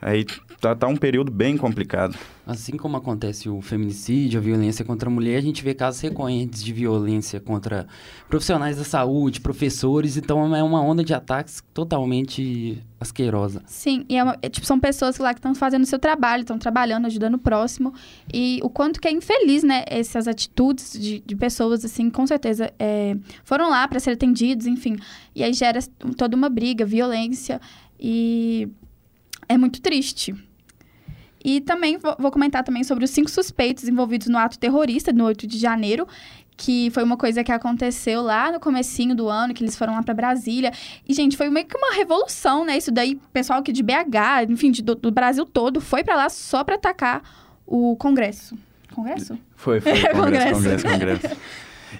Aí 0.00 0.24
tá, 0.60 0.74
tá 0.76 0.86
um 0.86 0.96
período 0.96 1.30
bem 1.30 1.56
complicado. 1.56 2.16
Assim 2.46 2.76
como 2.76 2.96
acontece 2.96 3.48
o 3.48 3.60
feminicídio, 3.60 4.40
a 4.40 4.42
violência 4.42 4.84
contra 4.84 5.08
a 5.08 5.12
mulher, 5.12 5.36
a 5.36 5.42
gente 5.42 5.62
vê 5.62 5.74
casos 5.74 6.00
recorrentes 6.00 6.62
de 6.62 6.72
violência 6.72 7.40
contra 7.40 7.86
profissionais 8.28 8.78
da 8.78 8.84
saúde, 8.84 9.40
professores, 9.40 10.16
então 10.16 10.54
é 10.54 10.62
uma 10.62 10.80
onda 10.80 11.04
de 11.04 11.12
ataques 11.12 11.62
totalmente 11.74 12.82
asquerosa. 13.00 13.62
Sim, 13.66 14.04
e 14.08 14.16
é 14.16 14.22
uma, 14.22 14.38
é, 14.40 14.48
tipo, 14.48 14.66
são 14.66 14.78
pessoas 14.78 15.18
lá 15.18 15.34
que 15.34 15.40
estão 15.40 15.54
fazendo 15.54 15.82
o 15.82 15.86
seu 15.86 15.98
trabalho, 15.98 16.40
estão 16.40 16.58
trabalhando, 16.58 17.06
ajudando 17.06 17.34
o 17.34 17.38
próximo, 17.38 17.92
e 18.32 18.60
o 18.62 18.70
quanto 18.70 19.00
que 19.00 19.08
é 19.08 19.10
infeliz, 19.10 19.62
né, 19.62 19.84
essas 19.86 20.26
atitudes 20.26 20.92
de, 20.98 21.20
de 21.20 21.36
pessoas, 21.36 21.84
assim, 21.84 22.08
com 22.08 22.26
certeza, 22.26 22.72
é, 22.78 23.16
foram 23.44 23.68
lá 23.68 23.86
para 23.86 24.00
ser 24.00 24.12
atendidos, 24.12 24.66
enfim, 24.66 24.96
e 25.34 25.42
aí 25.42 25.52
gera 25.52 25.80
toda 26.16 26.36
uma 26.36 26.48
briga, 26.48 26.84
violência, 26.84 27.60
e 28.00 28.68
é 29.48 29.56
muito 29.56 29.80
triste. 29.80 30.34
E 31.44 31.60
também 31.60 31.98
vou 32.18 32.30
comentar 32.30 32.64
também 32.64 32.82
sobre 32.82 33.04
os 33.04 33.10
cinco 33.10 33.30
suspeitos 33.30 33.88
envolvidos 33.88 34.26
no 34.26 34.36
ato 34.36 34.58
terrorista 34.58 35.12
no 35.12 35.24
8 35.24 35.46
de 35.46 35.56
janeiro, 35.56 36.06
que 36.56 36.90
foi 36.90 37.04
uma 37.04 37.16
coisa 37.16 37.44
que 37.44 37.52
aconteceu 37.52 38.20
lá 38.20 38.50
no 38.50 38.58
comecinho 38.58 39.14
do 39.14 39.28
ano, 39.28 39.54
que 39.54 39.62
eles 39.62 39.76
foram 39.76 39.94
lá 39.94 40.02
para 40.02 40.12
Brasília. 40.12 40.72
E, 41.08 41.14
gente, 41.14 41.36
foi 41.36 41.48
meio 41.48 41.66
que 41.66 41.76
uma 41.76 41.94
revolução, 41.94 42.64
né? 42.64 42.76
Isso 42.76 42.90
daí, 42.90 43.14
pessoal 43.32 43.60
aqui 43.60 43.72
de 43.72 43.82
BH, 43.82 44.50
enfim, 44.50 44.72
de, 44.72 44.82
do, 44.82 44.96
do 44.96 45.12
Brasil 45.12 45.46
todo, 45.46 45.80
foi 45.80 46.02
para 46.02 46.16
lá 46.16 46.28
só 46.28 46.64
para 46.64 46.74
atacar 46.74 47.22
o 47.64 47.96
Congresso. 47.96 48.58
Congresso? 48.92 49.38
Foi, 49.54 49.80
foi. 49.80 49.92
Congresso, 50.10 50.54
Congresso, 50.54 50.88
Congresso. 50.88 51.28
Congresso. 51.28 51.36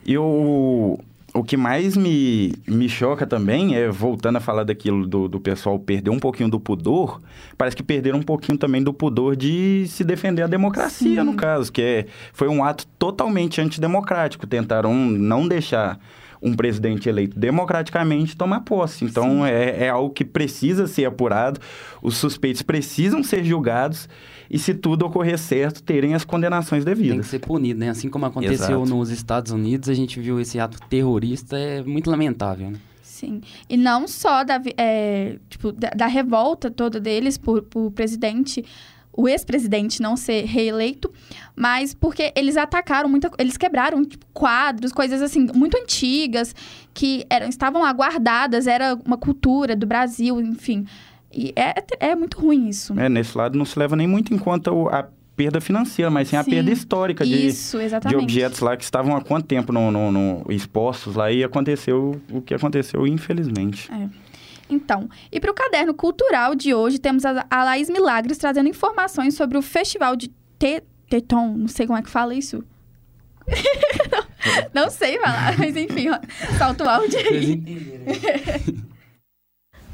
E 0.04 0.18
o, 0.18 0.98
o 1.38 1.44
que 1.44 1.56
mais 1.56 1.96
me, 1.96 2.54
me 2.66 2.88
choca 2.88 3.26
também 3.26 3.76
é, 3.76 3.88
voltando 3.88 4.36
a 4.36 4.40
falar 4.40 4.64
daquilo 4.64 5.06
do, 5.06 5.28
do 5.28 5.40
pessoal 5.40 5.78
perder 5.78 6.10
um 6.10 6.18
pouquinho 6.18 6.48
do 6.48 6.58
pudor, 6.58 7.20
parece 7.56 7.76
que 7.76 7.82
perderam 7.82 8.18
um 8.18 8.22
pouquinho 8.22 8.58
também 8.58 8.82
do 8.82 8.92
pudor 8.92 9.36
de 9.36 9.86
se 9.88 10.02
defender 10.02 10.42
a 10.42 10.46
democracia, 10.46 11.20
Sim. 11.20 11.26
no 11.26 11.34
caso, 11.34 11.72
que 11.72 11.82
é, 11.82 12.06
foi 12.32 12.48
um 12.48 12.64
ato 12.64 12.86
totalmente 12.98 13.60
antidemocrático. 13.60 14.46
Tentaram 14.46 14.94
não 14.94 15.46
deixar 15.46 15.98
um 16.40 16.54
presidente 16.54 17.08
eleito 17.08 17.38
democraticamente 17.38 18.36
tomar 18.36 18.60
posse. 18.60 19.04
Então, 19.04 19.44
é, 19.44 19.84
é 19.84 19.88
algo 19.88 20.10
que 20.10 20.24
precisa 20.24 20.86
ser 20.86 21.04
apurado, 21.04 21.60
os 22.02 22.16
suspeitos 22.16 22.62
precisam 22.62 23.22
ser 23.22 23.44
julgados 23.44 24.08
e, 24.50 24.58
se 24.58 24.74
tudo 24.74 25.04
ocorrer 25.04 25.38
certo, 25.38 25.82
terem 25.82 26.14
as 26.14 26.24
condenações 26.24 26.84
devidas. 26.84 27.12
Tem 27.12 27.20
que 27.20 27.26
ser 27.26 27.38
punido, 27.40 27.80
né? 27.80 27.90
Assim 27.90 28.08
como 28.08 28.26
aconteceu 28.26 28.82
Exato. 28.82 28.86
nos 28.86 29.10
Estados 29.10 29.52
Unidos, 29.52 29.88
a 29.88 29.94
gente 29.94 30.18
viu 30.20 30.40
esse 30.40 30.58
ato 30.58 30.78
terrorista, 30.88 31.58
é 31.58 31.82
muito 31.82 32.10
lamentável, 32.10 32.70
né? 32.70 32.78
Sim. 33.02 33.40
E 33.68 33.76
não 33.76 34.06
só 34.06 34.44
da, 34.44 34.62
é, 34.76 35.38
tipo, 35.50 35.72
da, 35.72 35.90
da, 35.90 36.06
revolta 36.06 36.70
toda 36.70 37.00
deles 37.00 37.36
por, 37.36 37.62
por 37.62 37.90
presidente, 37.90 38.64
o 39.18 39.28
ex-presidente 39.28 40.00
não 40.00 40.16
ser 40.16 40.44
reeleito, 40.44 41.12
mas 41.56 41.92
porque 41.92 42.32
eles 42.36 42.56
atacaram 42.56 43.08
muita, 43.08 43.28
eles 43.36 43.56
quebraram 43.56 44.04
tipo, 44.04 44.24
quadros, 44.32 44.92
coisas 44.92 45.20
assim 45.20 45.48
muito 45.52 45.76
antigas 45.76 46.54
que 46.94 47.26
eram, 47.28 47.48
estavam 47.48 47.84
aguardadas, 47.84 48.68
era 48.68 48.96
uma 49.04 49.18
cultura 49.18 49.74
do 49.74 49.88
Brasil, 49.88 50.40
enfim. 50.40 50.86
E 51.34 51.52
é, 51.56 51.74
é 51.98 52.14
muito 52.14 52.38
ruim 52.40 52.68
isso. 52.68 52.94
É, 52.96 53.08
nesse 53.08 53.36
lado 53.36 53.58
não 53.58 53.64
se 53.64 53.76
leva 53.76 53.96
nem 53.96 54.06
muito 54.06 54.32
em 54.32 54.38
conta 54.38 54.70
a 54.70 55.08
perda 55.34 55.60
financeira, 55.60 56.12
mas 56.12 56.28
sim, 56.28 56.36
sim 56.36 56.40
a 56.40 56.44
perda 56.44 56.70
histórica 56.70 57.24
de, 57.24 57.50
de 57.50 58.16
objetos 58.16 58.60
lá 58.60 58.76
que 58.76 58.84
estavam 58.84 59.16
há 59.16 59.20
quanto 59.20 59.46
tempo 59.46 59.72
no, 59.72 59.90
no, 59.90 60.12
no 60.12 60.46
expostos 60.48 61.16
lá 61.16 61.30
e 61.32 61.42
aconteceu 61.42 62.20
o 62.30 62.40
que 62.40 62.54
aconteceu, 62.54 63.04
infelizmente. 63.04 63.90
É. 63.92 64.27
Então, 64.68 65.08
e 65.32 65.40
para 65.40 65.50
o 65.50 65.54
caderno 65.54 65.94
cultural 65.94 66.54
de 66.54 66.74
hoje, 66.74 66.98
temos 66.98 67.24
a, 67.24 67.46
a 67.50 67.64
Laís 67.64 67.88
Milagres 67.88 68.38
trazendo 68.38 68.68
informações 68.68 69.34
sobre 69.34 69.56
o 69.56 69.62
Festival 69.62 70.14
de 70.14 70.28
Te, 70.58 70.82
Teton, 71.08 71.54
não 71.56 71.68
sei 71.68 71.86
como 71.86 71.98
é 71.98 72.02
que 72.02 72.10
fala 72.10 72.34
isso. 72.34 72.62
não, 74.74 74.82
não, 74.82 74.90
sei 74.90 75.18
falar, 75.18 75.56
mas 75.58 75.74
enfim, 75.74 76.10
ó, 76.10 76.18
solta 76.58 76.84
o 76.84 76.88
áudio 76.88 77.18
aí. 77.18 77.62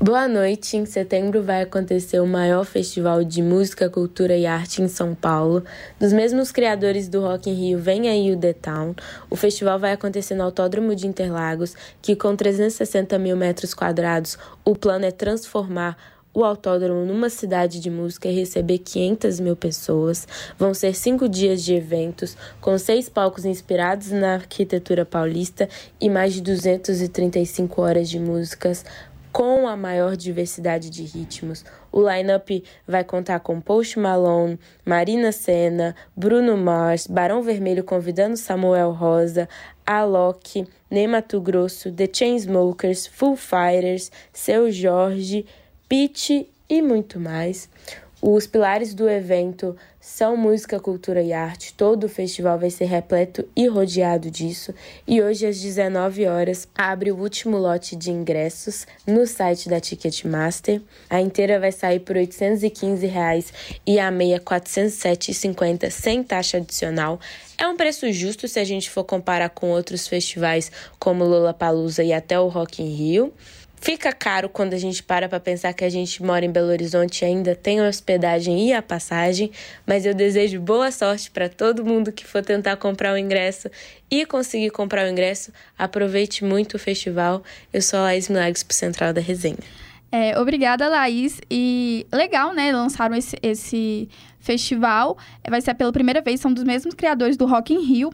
Boa 0.05 0.29
noite. 0.29 0.77
Em 0.77 0.85
setembro 0.85 1.43
vai 1.43 1.63
acontecer 1.63 2.21
o 2.21 2.27
maior 2.27 2.67
festival 2.67 3.25
de 3.25 3.41
música, 3.41 3.89
cultura 3.89 4.37
e 4.37 4.45
arte 4.45 4.83
em 4.83 4.87
São 4.87 5.15
Paulo. 5.15 5.65
Dos 5.99 6.13
mesmos 6.13 6.53
criadores 6.53 7.09
do 7.09 7.23
Rock 7.23 7.49
in 7.49 7.55
Rio, 7.55 7.79
vem 7.79 8.07
aí 8.11 8.31
o 8.31 8.39
The 8.39 8.53
Town. 8.53 8.95
O 9.31 9.35
festival 9.35 9.79
vai 9.79 9.93
acontecer 9.93 10.35
no 10.35 10.43
Autódromo 10.43 10.95
de 10.95 11.07
Interlagos, 11.07 11.75
que 12.03 12.15
com 12.15 12.37
360 12.37 13.19
mil 13.19 13.35
metros 13.35 13.73
quadrados, 13.73 14.37
o 14.63 14.77
plano 14.77 15.07
é 15.07 15.11
transformar 15.11 15.97
o 16.35 16.45
autódromo 16.45 17.07
numa 17.07 17.31
cidade 17.31 17.81
de 17.81 17.89
música 17.89 18.29
e 18.29 18.35
receber 18.35 18.79
500 18.79 19.41
mil 19.41 19.57
pessoas. 19.57 20.29
Vão 20.59 20.75
ser 20.75 20.95
cinco 20.95 21.29
dias 21.29 21.63
de 21.63 21.75
eventos, 21.75 22.37
com 22.61 22.77
seis 22.77 23.09
palcos 23.09 23.47
inspirados 23.47 24.11
na 24.11 24.35
arquitetura 24.35 25.07
paulista 25.07 25.67
e 25.99 26.11
mais 26.11 26.35
de 26.35 26.43
235 26.43 27.81
horas 27.81 28.11
de 28.11 28.19
músicas 28.19 28.85
com 29.35 29.67
a 29.67 29.77
maior 29.77 30.17
diversidade 30.17 30.89
de 30.89 31.03
ritmos. 31.03 31.65
O 31.91 32.09
line-up 32.09 32.63
vai 32.87 33.03
contar 33.03 33.41
com 33.41 33.61
Post 33.61 33.99
Malone, 33.99 34.61
Marina 34.87 35.33
Senna, 35.33 35.97
Bruno 36.17 36.57
Mars, 36.57 37.09
Barão 37.09 37.43
Vermelho 37.43 37.83
convidando 37.83 38.37
Samuel 38.37 38.93
Rosa, 38.93 39.49
Alok, 39.85 40.65
Ney 40.89 41.09
Mato 41.09 41.41
Grosso, 41.41 41.91
The 41.91 42.09
Chainsmokers, 42.13 43.09
Full 43.09 43.35
Fighters, 43.35 44.13
Seu 44.33 44.71
Jorge, 44.71 45.45
Pitty 45.89 46.49
e 46.71 46.81
muito 46.81 47.19
mais. 47.19 47.69
Os 48.27 48.47
pilares 48.47 48.95
do 48.95 49.07
evento 49.07 49.77
são 50.01 50.35
música, 50.35 50.81
cultura 50.81 51.23
e 51.23 51.31
arte. 51.31 51.75
Todo 51.75 52.05
o 52.05 52.09
festival 52.09 52.59
vai 52.59 52.71
ser 52.71 52.87
repleto 52.87 53.47
e 53.55 53.69
rodeado 53.69 54.31
disso. 54.31 54.75
E 55.07 55.21
hoje, 55.21 55.47
às 55.47 55.61
19 55.61 56.27
horas, 56.27 56.67
abre 56.75 57.13
o 57.13 57.19
último 57.19 57.59
lote 57.59 57.95
de 57.95 58.11
ingressos 58.11 58.87
no 59.07 59.27
site 59.27 59.69
da 59.69 59.79
Ticketmaster. 59.79 60.81
A 61.11 61.21
inteira 61.21 61.61
vai 61.61 61.71
sair 61.71 62.01
por 62.01 62.17
815 62.17 63.07
reais 63.07 63.53
e 63.87 63.99
a 63.99 64.11
meia 64.11 64.39
R$ 64.39 64.43
407,50 64.43 65.91
sem 65.91 66.25
taxa 66.25 66.57
adicional. 66.57 67.21
É 67.59 67.69
um 67.69 67.77
preço 67.77 68.11
justo 68.11 68.49
se 68.49 68.59
a 68.59 68.65
gente 68.65 68.89
for 68.89 69.05
comparar 69.05 69.51
com 69.51 69.71
outros 69.71 70.09
festivais 70.09 70.73
como 70.99 71.25
Lollapalooza 71.25 72.03
e 72.03 72.11
até 72.11 72.41
o 72.41 72.49
Rock 72.49 72.83
in 72.83 72.89
Rio. 72.89 73.35
Fica 73.85 74.15
caro 74.15 74.49
quando 74.49 74.73
a 74.73 74.79
gente 74.79 75.03
para 75.03 75.29
para 75.29 75.39
pensar 75.39 75.75
que 75.75 75.85
a 75.85 75.91
gente 75.91 76.23
mora 76.23 76.43
em 76.43 76.51
Belo 76.51 76.69
Horizonte 76.69 77.21
e 77.21 77.27
ainda 77.27 77.55
tem 77.55 77.81
a 77.81 77.87
hospedagem 77.87 78.67
e 78.67 78.73
a 78.73 78.81
passagem, 78.81 79.51
mas 79.87 80.07
eu 80.07 80.15
desejo 80.15 80.59
boa 80.59 80.91
sorte 80.91 81.31
para 81.31 81.51
todo 81.51 81.85
mundo 81.85 82.11
que 82.11 82.27
for 82.27 82.43
tentar 82.43 82.79
comprar 82.79 83.13
o 83.13 83.19
ingresso 83.19 83.71
e 84.11 84.25
conseguir 84.25 84.71
comprar 84.71 85.05
o 85.05 85.11
ingresso. 85.11 85.53
Aproveite 85.77 86.43
muito 86.47 86.77
o 86.77 86.79
festival. 86.79 87.43
Eu 87.75 87.83
sou 87.83 87.99
a 87.99 88.05
Laís 88.05 88.27
Milagres 88.31 88.63
para 88.63 88.75
Central 88.75 89.13
da 89.13 89.21
Resenha. 89.21 89.59
É, 90.11 90.39
obrigada, 90.41 90.89
Laís. 90.89 91.39
E 91.51 92.07
legal, 92.11 92.55
né? 92.55 92.73
Lançaram 92.73 93.15
esse, 93.15 93.37
esse 93.43 94.09
festival. 94.45 95.17
Vai 95.49 95.61
ser 95.61 95.75
pela 95.75 95.91
primeira 95.91 96.21
vez, 96.21 96.41
são 96.41 96.53
dos 96.53 96.63
mesmos 96.63 96.95
criadores 96.95 97.37
do 97.37 97.47
Rock 97.47 97.73
in 97.73 97.81
Rio. 97.81 98.11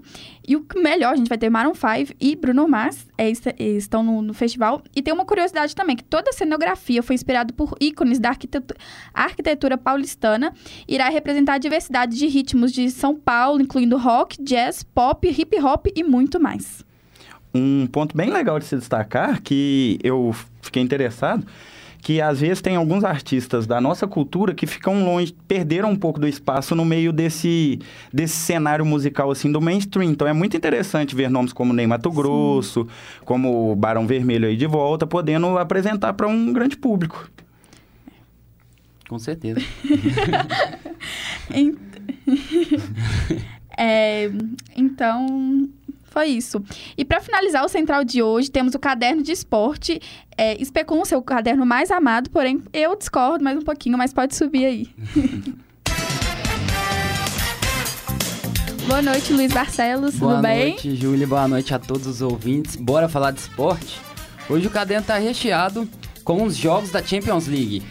E 0.47 0.57
o 0.57 0.65
melhor, 0.77 1.13
a 1.13 1.17
gente 1.17 1.29
vai 1.29 1.37
ter 1.37 1.51
Maroon 1.51 1.75
5 1.75 2.15
e 2.21 2.35
Bruno 2.37 2.67
Mars 2.67 3.07
é, 3.19 3.31
estão 3.59 4.03
no, 4.03 4.23
no, 4.23 4.33
festival. 4.33 4.83
E 4.95 5.03
tem 5.03 5.13
uma 5.13 5.25
curiosidade 5.25 5.75
também, 5.75 5.97
que 5.97 6.05
toda 6.05 6.31
a 6.31 6.33
cenografia 6.33 7.03
foi 7.03 7.15
inspirada 7.15 7.53
por 7.53 7.77
ícones 7.81 8.19
da 8.19 8.31
arquitetura, 8.31 8.79
arquitetura 9.13 9.77
paulistana. 9.77 10.55
Irá 10.89 11.09
representar 11.09 11.55
a 11.55 11.59
diversidade 11.59 12.17
de 12.17 12.27
ritmos 12.27 12.73
de 12.73 12.91
São 12.91 13.15
Paulo, 13.15 13.61
incluindo 13.61 13.97
rock, 13.99 14.43
jazz, 14.43 14.83
pop, 14.83 15.29
hip 15.29 15.61
hop 15.61 15.87
e 15.95 16.03
muito 16.03 16.41
mais. 16.41 16.85
Um 17.53 17.87
ponto 17.89 18.17
bem 18.17 18.31
legal 18.31 18.59
de 18.61 18.65
se 18.65 18.77
destacar, 18.77 19.43
que 19.43 19.99
eu 20.05 20.35
fiquei 20.63 20.81
interessado, 20.83 21.45
que 22.03 22.21
às 22.21 22.41
vezes 22.41 22.61
tem 22.61 22.77
alguns 22.77 23.05
artistas 23.05 23.67
da 23.67 23.81
nossa 23.81 24.07
cultura 24.07 24.55
que 24.55 24.67
ficam 24.67 25.05
longe, 25.05 25.35
perderam 25.47 25.91
um 25.91 25.97
pouco 25.97 26.19
do 26.19 26.27
espaço 26.27 26.75
no 26.75 26.85
meio 26.85 27.13
desse, 27.13 27.79
desse 28.13 28.37
cenário 28.37 28.85
musical 28.85 29.31
assim 29.31 29.53
do 29.53 29.61
mainstream. 29.61 30.11
Então 30.11 30.27
é 30.27 30.33
muito 30.33 30.57
interessante 30.57 31.15
ver 31.15 31.31
nomes 31.31 31.53
como 31.53 31.73
Ney 31.73 31.87
Mato 31.87 32.11
Grosso, 32.11 32.83
Sim. 32.83 32.89
como 33.25 33.75
Barão 33.77 34.07
Vermelho 34.07 34.49
aí 34.49 34.57
de 34.57 34.67
volta, 34.67 35.07
podendo 35.07 35.59
apresentar 35.59 36.15
para 36.15 36.27
um 36.27 36.53
grande 36.53 36.77
público. 36.77 37.31
Com 39.09 39.19
certeza. 39.19 39.61
é, 43.77 44.31
então, 44.77 45.69
foi 46.11 46.27
isso. 46.27 46.63
E 46.99 47.05
para 47.05 47.21
finalizar 47.21 47.65
o 47.65 47.69
Central 47.69 48.05
de 48.05 48.23
hoje, 48.23 48.51
temos 48.51 48.75
o 48.75 48.79
caderno 48.79 49.23
de 49.23 49.33
esporte. 49.33 50.01
É, 50.37 50.61
Especum, 50.61 51.05
seu 51.05 51.23
caderno 51.23 51.65
mais 51.65 51.91
amado, 51.91 52.29
porém 52.31 52.63
eu 52.73 52.97
discordo 52.97 53.43
mais 53.45 53.57
um 53.57 53.63
pouquinho, 53.63 53.97
mas 53.97 54.13
pode 54.13 54.35
subir 54.35 54.67
aí. 54.67 54.89
Boa 58.87 59.03
noite, 59.03 59.33
Luiz 59.33 59.53
Barcelos, 59.53 60.17
Boa 60.17 60.33
tudo 60.33 60.43
bem? 60.43 60.59
Boa 60.59 60.69
noite, 60.71 60.97
Júlia. 60.97 61.27
Boa 61.27 61.47
noite 61.47 61.73
a 61.73 61.79
todos 61.79 62.09
os 62.09 62.21
ouvintes. 62.21 62.75
Bora 62.75 63.09
falar 63.09 63.31
de 63.31 63.39
esporte? 63.39 64.01
Hoje 64.49 64.67
o 64.67 64.71
caderno 64.71 65.03
está 65.03 65.17
recheado 65.17 65.89
com 66.25 66.43
os 66.43 66.57
jogos 66.57 66.91
da 66.91 67.01
Champions 67.01 67.47
League. 67.47 67.85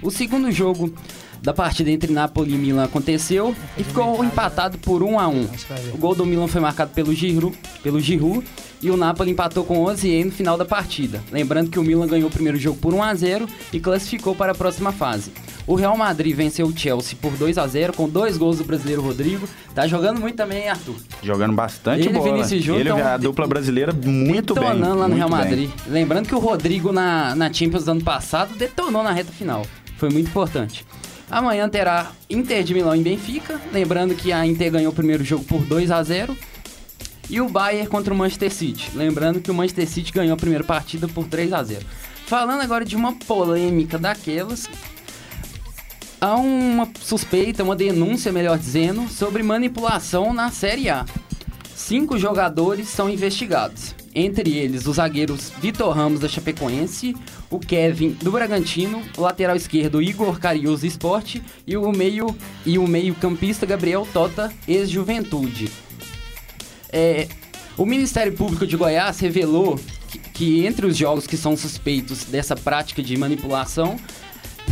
O 0.00 0.10
segundo 0.10 0.50
jogo 0.50 0.94
da 1.42 1.52
partida 1.52 1.90
entre 1.90 2.12
Napoli 2.12 2.54
e 2.54 2.58
Milan 2.58 2.84
aconteceu 2.84 3.54
e 3.76 3.84
ficou 3.84 4.24
empatado 4.24 4.78
por 4.78 5.02
1 5.02 5.18
a 5.18 5.28
1. 5.28 5.48
O 5.94 5.98
gol 5.98 6.14
do 6.14 6.26
Milan 6.26 6.48
foi 6.48 6.60
marcado 6.60 6.92
pelo 6.92 7.14
Giroud, 7.14 7.56
pelo 7.82 8.00
Giroud 8.00 8.46
e 8.82 8.90
o 8.90 8.96
Napoli 8.96 9.30
empatou 9.30 9.64
com 9.64 9.84
11 9.84 10.24
no 10.24 10.30
final 10.30 10.56
da 10.56 10.64
partida. 10.64 11.22
Lembrando 11.32 11.70
que 11.70 11.78
o 11.78 11.82
Milan 11.82 12.06
ganhou 12.06 12.28
o 12.28 12.32
primeiro 12.32 12.58
jogo 12.58 12.78
por 12.78 12.92
1 12.94 13.02
a 13.02 13.14
0 13.14 13.48
e 13.72 13.80
classificou 13.80 14.34
para 14.34 14.52
a 14.52 14.54
próxima 14.54 14.92
fase. 14.92 15.32
O 15.66 15.74
Real 15.74 15.96
Madrid 15.96 16.34
venceu 16.36 16.66
o 16.66 16.78
Chelsea 16.78 17.18
por 17.20 17.32
2 17.32 17.58
a 17.58 17.66
0 17.66 17.92
com 17.92 18.08
dois 18.08 18.36
gols 18.36 18.58
do 18.58 18.64
brasileiro 18.64 19.02
Rodrigo. 19.02 19.48
Tá 19.74 19.86
jogando 19.86 20.20
muito 20.20 20.36
também, 20.36 20.62
hein, 20.62 20.68
Arthur? 20.68 20.94
Jogando 21.22 21.54
bastante 21.54 22.06
Ele, 22.06 22.16
bola. 22.16 22.32
Vinícius 22.32 22.62
Júnior, 22.62 22.80
Ele 22.80 22.90
então, 22.90 23.06
a 23.06 23.16
dupla 23.16 23.46
brasileira 23.48 23.92
muito 23.92 24.54
detonando 24.54 24.72
bem. 24.72 24.82
Detonando 24.82 25.00
lá 25.00 25.08
no 25.08 25.16
Real 25.16 25.28
bem. 25.28 25.38
Madrid. 25.38 25.70
Lembrando 25.88 26.28
que 26.28 26.34
o 26.34 26.38
Rodrigo 26.38 26.92
na, 26.92 27.34
na 27.34 27.52
Champions 27.52 27.84
do 27.84 27.90
ano 27.90 28.04
passado 28.04 28.54
detonou 28.54 29.02
na 29.02 29.10
reta 29.10 29.32
final. 29.32 29.66
Foi 29.96 30.08
muito 30.08 30.28
importante. 30.28 30.86
Amanhã 31.30 31.68
terá 31.68 32.12
Inter 32.30 32.62
de 32.62 32.72
Milão 32.72 32.94
em 32.94 33.02
Benfica. 33.02 33.60
Lembrando 33.72 34.14
que 34.14 34.32
a 34.32 34.46
Inter 34.46 34.70
ganhou 34.70 34.92
o 34.92 34.94
primeiro 34.94 35.24
jogo 35.24 35.44
por 35.44 35.64
2 35.64 35.90
a 35.90 36.02
0 36.02 36.36
E 37.28 37.40
o 37.40 37.48
Bayern 37.48 37.88
contra 37.88 38.14
o 38.14 38.16
Manchester 38.16 38.52
City. 38.52 38.90
Lembrando 38.94 39.40
que 39.40 39.50
o 39.50 39.54
Manchester 39.54 39.88
City 39.88 40.12
ganhou 40.12 40.34
a 40.34 40.36
primeira 40.36 40.64
partida 40.64 41.08
por 41.08 41.26
3 41.26 41.52
a 41.52 41.62
0 41.62 41.84
Falando 42.26 42.60
agora 42.60 42.84
de 42.84 42.96
uma 42.96 43.12
polêmica 43.12 43.98
daquelas. 43.98 44.68
Há 46.20 46.34
uma 46.36 46.88
suspeita, 47.00 47.62
uma 47.62 47.76
denúncia, 47.76 48.32
melhor 48.32 48.58
dizendo, 48.58 49.08
sobre 49.08 49.42
manipulação 49.42 50.32
na 50.32 50.50
Série 50.50 50.88
A. 50.88 51.04
Cinco 51.74 52.18
jogadores 52.18 52.88
são 52.88 53.08
investigados. 53.08 53.94
Entre 54.18 54.56
eles, 54.56 54.86
os 54.86 54.96
zagueiros 54.96 55.52
Vitor 55.60 55.94
Ramos 55.94 56.20
da 56.20 56.26
Chapecoense, 56.26 57.14
o 57.50 57.58
Kevin 57.58 58.12
do 58.12 58.32
Bragantino, 58.32 59.02
o 59.14 59.20
lateral 59.20 59.54
esquerdo 59.54 60.00
Igor 60.00 60.40
Carius 60.40 60.82
Esporte 60.82 61.42
e 61.66 61.76
o 61.76 61.92
meio 61.92 62.34
e 62.64 62.78
o 62.78 62.88
meio-campista 62.88 63.66
Gabriel 63.66 64.08
Tota, 64.14 64.50
ex-Juventude. 64.66 65.70
É, 66.90 67.28
o 67.76 67.84
Ministério 67.84 68.32
Público 68.32 68.66
de 68.66 68.74
Goiás 68.74 69.20
revelou 69.20 69.78
que, 70.08 70.18
que 70.18 70.66
entre 70.66 70.86
os 70.86 70.96
jogos 70.96 71.26
que 71.26 71.36
são 71.36 71.54
suspeitos 71.54 72.24
dessa 72.24 72.56
prática 72.56 73.02
de 73.02 73.18
manipulação 73.18 74.00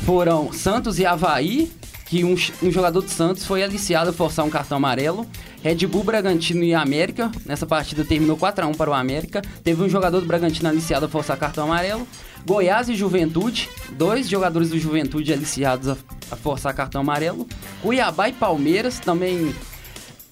foram 0.06 0.54
Santos 0.54 0.98
e 0.98 1.04
Havaí, 1.04 1.70
que 2.06 2.24
um, 2.24 2.34
um, 2.62 2.70
jogador 2.70 3.02
do 3.02 3.10
Santos 3.10 3.44
foi 3.44 3.62
aliciado 3.62 4.08
a 4.08 4.12
forçar 4.12 4.42
um 4.44 4.50
cartão 4.50 4.78
amarelo. 4.78 5.26
Red 5.64 5.86
Bull, 5.86 6.04
Bragantino 6.04 6.62
e 6.62 6.74
América. 6.74 7.32
Nessa 7.46 7.64
partida 7.64 8.04
terminou 8.04 8.36
4 8.36 8.66
a 8.66 8.68
1 8.68 8.74
para 8.74 8.90
o 8.90 8.92
América. 8.92 9.40
Teve 9.62 9.82
um 9.82 9.88
jogador 9.88 10.20
do 10.20 10.26
Bragantino 10.26 10.68
aliciado 10.68 11.06
a 11.06 11.08
forçar 11.08 11.38
cartão 11.38 11.64
amarelo. 11.64 12.06
Goiás 12.44 12.90
e 12.90 12.94
Juventude. 12.94 13.70
Dois 13.92 14.28
jogadores 14.28 14.68
do 14.68 14.78
Juventude 14.78 15.32
aliciados 15.32 15.88
a, 15.88 15.96
a 16.30 16.36
forçar 16.36 16.74
cartão 16.74 17.00
amarelo. 17.00 17.48
Cuiabá 17.80 18.28
e 18.28 18.34
Palmeiras 18.34 18.98
também. 18.98 19.54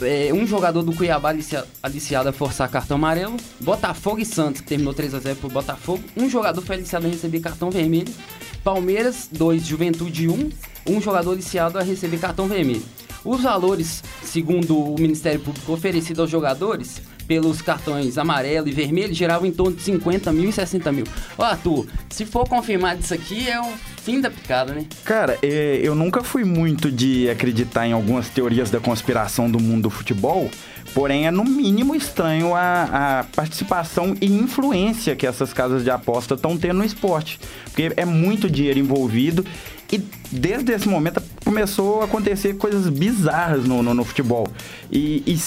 É, 0.03 0.31
um 0.35 0.47
jogador 0.47 0.83
do 0.83 0.95
Cuiabá 0.95 1.31
alicia, 1.31 1.65
aliciado 1.83 2.29
a 2.29 2.33
forçar 2.33 2.69
cartão 2.69 2.99
amarelo. 2.99 3.39
Botafogo 3.59 4.21
e 4.21 4.27
Santos, 4.27 4.61
que 4.61 4.67
terminou 4.67 4.93
3 4.93 5.15
a 5.15 5.19
0 5.19 5.37
por 5.37 5.51
Botafogo. 5.51 6.05
Um 6.15 6.29
jogador 6.29 6.61
foi 6.61 6.77
aliciado 6.77 7.07
a 7.07 7.09
receber 7.09 7.41
cartão 7.41 7.71
vermelho. 7.71 8.13
Palmeiras, 8.63 9.31
2, 9.33 9.65
Juventude 9.65 10.29
1. 10.29 10.33
Um 10.35 10.51
um 10.85 11.01
jogador 11.01 11.35
liciado 11.35 11.79
a 11.79 11.83
receber 11.83 12.19
cartão 12.19 12.47
vermelho. 12.47 12.83
Os 13.25 13.43
valores, 13.43 14.03
segundo 14.23 14.77
o 14.77 14.97
Ministério 14.99 15.41
Público, 15.41 15.73
oferecidos 15.73 16.21
aos 16.21 16.31
jogadores 16.31 17.01
pelos 17.27 17.63
cartões 17.63 18.19
amarelo 18.19 18.69
e 18.69 18.73
vermelho 18.73 19.15
girava 19.15 19.47
em 19.47 19.53
torno 19.53 19.77
de 19.77 19.83
50 19.83 20.33
mil 20.33 20.51
e 20.51 20.53
60 20.53 20.93
mil. 20.93 21.05
Ô, 21.39 21.43
Arthur, 21.43 21.87
se 22.11 22.27
for 22.27 22.49
confirmado 22.49 23.01
isso 23.01 23.15
aqui, 23.15 23.49
é 23.49 23.61
o 23.61 23.73
fim 24.03 24.21
da 24.21 24.31
picada, 24.31 24.75
né? 24.75 24.87
Cara, 25.05 25.39
é, 25.43 25.81
eu 25.83 25.95
nunca 25.95 26.23
fui 26.23 26.45
muito 26.45 26.91
de 26.91 27.31
acreditar 27.31 27.87
em 27.87 27.93
algumas 27.93 28.29
teorias 28.29 28.71
da 28.71 28.81
conspiração 28.81 29.51
do 29.51 29.61
mundo 29.61 29.83
do 29.83 29.91
futebol, 29.91 30.51
porém 30.93 31.27
é 31.27 31.31
no 31.31 31.45
mínimo 31.45 31.95
estranho 31.95 32.55
a, 32.55 33.21
a 33.21 33.25
participação 33.25 34.15
e 34.21 34.27
influência 34.27 35.17
que 35.17 35.27
essas 35.27 35.53
casas 35.53 35.85
de 35.85 35.91
aposta 35.91 36.35
estão 36.35 36.59
tendo 36.59 36.79
no 36.79 36.85
esporte. 36.85 37.39
Porque 37.65 37.93
é 37.97 38.05
muito 38.05 38.51
dinheiro 38.51 38.79
envolvido 38.79 39.45
e 39.93 39.99
desde 40.31 40.73
esse 40.73 40.89
momento 40.89 41.23
começou 41.45 42.01
a 42.01 42.07
acontecer 42.07 42.55
coisas 42.55 42.89
bizarras 42.89 43.67
no, 43.67 43.83
no, 43.83 43.93
no 43.93 44.05
futebol. 44.05 44.49
E, 44.91 45.23
e 45.27 45.39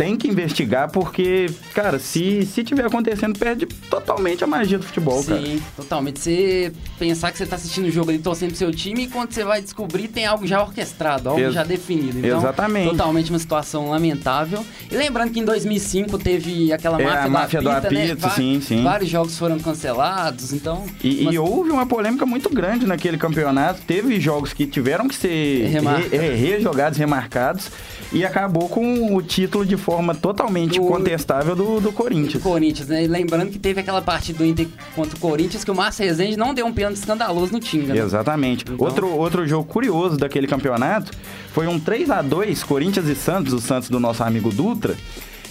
tem 0.00 0.16
que 0.16 0.26
investigar 0.26 0.90
porque, 0.90 1.50
cara, 1.74 1.98
se, 1.98 2.46
se 2.46 2.64
tiver 2.64 2.86
acontecendo, 2.86 3.38
perde 3.38 3.66
totalmente 3.66 4.42
a 4.42 4.46
magia 4.46 4.78
do 4.78 4.86
futebol, 4.86 5.22
Sim, 5.22 5.28
cara. 5.28 5.42
Sim, 5.42 5.62
totalmente. 5.76 6.20
Você 6.20 6.72
pensar 6.98 7.30
que 7.30 7.36
você 7.36 7.44
tá 7.44 7.56
assistindo 7.56 7.84
o 7.84 7.90
jogo 7.90 8.08
ali, 8.08 8.18
torcendo 8.18 8.48
pro 8.48 8.56
seu 8.56 8.72
time, 8.72 9.02
e 9.02 9.08
quando 9.08 9.32
você 9.32 9.44
vai 9.44 9.60
descobrir, 9.60 10.08
tem 10.08 10.24
algo 10.24 10.46
já 10.46 10.62
orquestrado, 10.62 11.28
algo 11.28 11.42
Ex 11.42 11.52
já 11.52 11.64
definido. 11.64 12.18
Então, 12.18 12.38
Exatamente. 12.38 12.88
Totalmente 12.88 13.28
uma 13.28 13.38
situação 13.38 13.90
lamentável. 13.90 14.64
E 14.90 14.96
lembrando 14.96 15.32
que 15.32 15.40
em 15.40 15.44
2005 15.44 16.18
teve 16.18 16.72
aquela 16.72 16.98
é, 16.98 17.04
máfia, 17.04 17.20
a 17.20 17.28
máfia 17.28 17.60
do 17.60 17.70
apito, 17.70 17.94
né? 17.94 18.12
apito 18.12 18.30
sim, 18.30 18.58
sim. 18.62 18.82
Vários 18.82 19.10
jogos 19.10 19.36
foram 19.36 19.58
cancelados, 19.58 20.54
então... 20.54 20.86
E, 21.04 21.24
e, 21.24 21.38
houve 21.38 21.70
uma 21.72 21.84
polêmica 21.84 22.24
muito 22.24 22.48
grande 22.48 22.86
naquele 22.86 23.18
campeonato. 23.18 23.82
Teve 23.86 24.18
jogos 24.18 24.54
que 24.54 24.66
tiveram 24.66 25.06
que 25.06 25.14
ser 25.14 25.66
Remarca. 25.66 26.08
re, 26.08 26.34
rejogados, 26.36 26.98
remarcados, 26.98 27.70
e 28.12 28.24
acabou 28.24 28.66
com 28.66 29.14
o 29.14 29.20
título 29.20 29.66
de 29.66 29.76
forma 29.90 30.14
totalmente 30.14 30.78
do, 30.78 30.86
contestável 30.86 31.56
do, 31.56 31.80
do 31.80 31.92
Corinthians. 31.92 32.40
Corinthians, 32.40 32.86
né? 32.86 33.02
E 33.02 33.08
lembrando 33.08 33.50
que 33.50 33.58
teve 33.58 33.80
aquela 33.80 34.00
partida 34.00 34.38
do 34.38 34.46
Inter 34.46 34.68
contra 34.94 35.16
o 35.16 35.18
Corinthians 35.20 35.64
que 35.64 35.70
o 35.70 35.74
Márcio 35.74 36.04
Rezende 36.04 36.36
não 36.36 36.54
deu 36.54 36.64
um 36.64 36.72
pênalti 36.72 36.96
escandaloso 36.96 37.52
no 37.52 37.58
Tinga. 37.58 37.92
Né? 37.92 38.00
Exatamente. 38.00 38.64
Então... 38.70 38.86
Outro, 38.86 39.08
outro 39.08 39.46
jogo 39.48 39.64
curioso 39.64 40.16
daquele 40.16 40.46
campeonato 40.46 41.10
foi 41.52 41.66
um 41.66 41.80
3 41.80 42.08
a 42.08 42.22
2 42.22 42.62
Corinthians 42.62 43.08
e 43.08 43.16
Santos, 43.16 43.52
o 43.52 43.60
Santos 43.60 43.88
do 43.88 43.98
nosso 43.98 44.22
amigo 44.22 44.52
Dutra, 44.52 44.94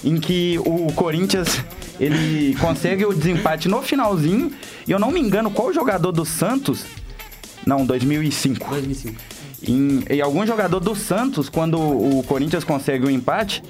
em 0.06 0.18
que 0.18 0.58
o 0.60 0.88
Corinthians 0.94 1.62
ele 2.00 2.56
consegue 2.62 3.06
o 3.06 3.14
desempate 3.14 3.68
no 3.68 3.82
finalzinho. 3.82 4.54
E 4.88 4.92
eu 4.92 5.00
não 5.00 5.12
me 5.12 5.20
engano 5.20 5.52
qual 5.52 5.74
jogador 5.74 6.14
do 6.14 6.24
Santos. 6.24 6.86
Não, 7.66 7.86
2005. 7.86 8.70
2005. 8.70 9.16
Em, 9.68 10.04
e 10.10 10.22
algum 10.22 10.46
jogador 10.46 10.80
do 10.80 10.96
Santos, 10.96 11.50
quando 11.50 11.78
o 11.78 12.24
Corinthians 12.24 12.64
consegue 12.64 13.06
o 13.06 13.10
empate, 13.10 13.62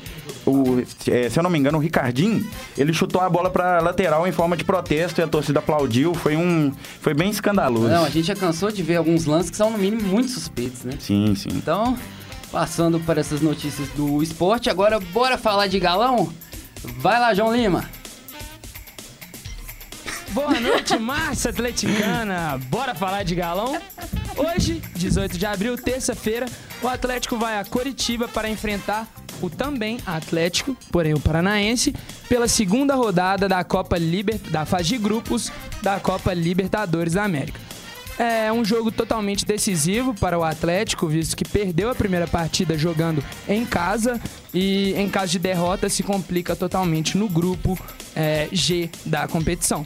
o, 0.45 0.79
é, 1.07 1.29
se 1.29 1.37
eu 1.37 1.43
não 1.43 1.49
me 1.49 1.59
engano, 1.59 1.77
o 1.77 1.81
Ricardinho, 1.81 2.45
ele 2.77 2.93
chutou 2.93 3.21
a 3.21 3.29
bola 3.29 3.49
para 3.49 3.79
lateral 3.79 4.27
em 4.27 4.31
forma 4.31 4.55
de 4.55 4.63
protesto 4.63 5.21
e 5.21 5.23
a 5.23 5.27
torcida 5.27 5.59
aplaudiu. 5.59 6.13
Foi 6.13 6.35
um, 6.35 6.71
foi 7.01 7.13
bem 7.13 7.29
escandaloso. 7.29 7.87
Não, 7.87 8.05
a 8.05 8.09
gente 8.09 8.27
já 8.27 8.35
cansou 8.35 8.71
de 8.71 8.81
ver 8.81 8.95
alguns 8.95 9.25
lances 9.25 9.49
que 9.49 9.57
são 9.57 9.69
no 9.69 9.77
mínimo 9.77 10.03
muito 10.03 10.31
suspeitos, 10.31 10.83
né? 10.83 10.93
Sim, 10.99 11.35
sim. 11.35 11.49
Então, 11.53 11.97
passando 12.51 12.99
para 12.99 13.19
essas 13.19 13.41
notícias 13.41 13.87
do 13.89 14.23
esporte, 14.23 14.69
agora 14.69 14.99
bora 14.99 15.37
falar 15.37 15.67
de 15.67 15.79
galão. 15.79 16.31
Vai 16.83 17.19
lá, 17.19 17.33
João 17.33 17.55
Lima. 17.55 17.89
Boa 20.31 20.59
noite, 20.59 20.97
massa 20.97 21.49
atleticana. 21.49 22.59
Bora 22.69 22.93
falar 22.93 23.23
de 23.23 23.33
galão? 23.33 23.79
Hoje, 24.37 24.81
18 24.95 25.37
de 25.37 25.45
abril, 25.45 25.75
terça-feira, 25.75 26.45
o 26.81 26.87
Atlético 26.87 27.35
vai 27.35 27.59
a 27.59 27.65
Coritiba 27.65 28.27
para 28.27 28.47
enfrentar 28.47 29.07
o 29.41 29.49
também 29.49 29.99
Atlético, 30.05 30.75
porém 30.91 31.13
o 31.13 31.19
Paranaense, 31.19 31.93
pela 32.27 32.47
segunda 32.47 32.95
rodada 32.95 33.47
da 33.47 33.63
Copa 33.63 33.97
Liber... 33.97 34.39
da 34.49 34.65
fase 34.65 34.89
de 34.89 34.97
grupos 34.97 35.51
da 35.81 35.99
Copa 35.99 36.33
Libertadores 36.33 37.13
da 37.13 37.23
América. 37.23 37.59
É 38.17 38.51
um 38.51 38.65
jogo 38.65 38.91
totalmente 38.91 39.45
decisivo 39.45 40.13
para 40.13 40.37
o 40.37 40.43
Atlético, 40.43 41.07
visto 41.07 41.37
que 41.37 41.45
perdeu 41.45 41.89
a 41.89 41.95
primeira 41.95 42.27
partida 42.27 42.77
jogando 42.77 43.23
em 43.47 43.65
casa 43.65 44.19
e, 44.53 44.93
em 44.97 45.09
caso 45.09 45.31
de 45.31 45.39
derrota, 45.39 45.87
se 45.87 46.03
complica 46.03 46.53
totalmente 46.53 47.17
no 47.17 47.29
grupo 47.29 47.79
é, 48.13 48.49
G 48.51 48.89
da 49.05 49.25
competição. 49.25 49.85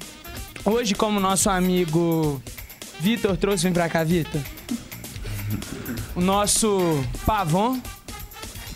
Hoje, 0.65 0.95
como 0.95 1.19
nosso 1.19 1.47
amigo 1.47 2.41
Vitor 2.99 3.37
trouxe, 3.37 3.65
vem 3.65 3.73
pra 3.73 3.87
cá, 3.87 4.03
Vitor. 4.03 4.41
O 6.15 6.21
nosso 6.21 7.03
Pavon, 7.27 7.79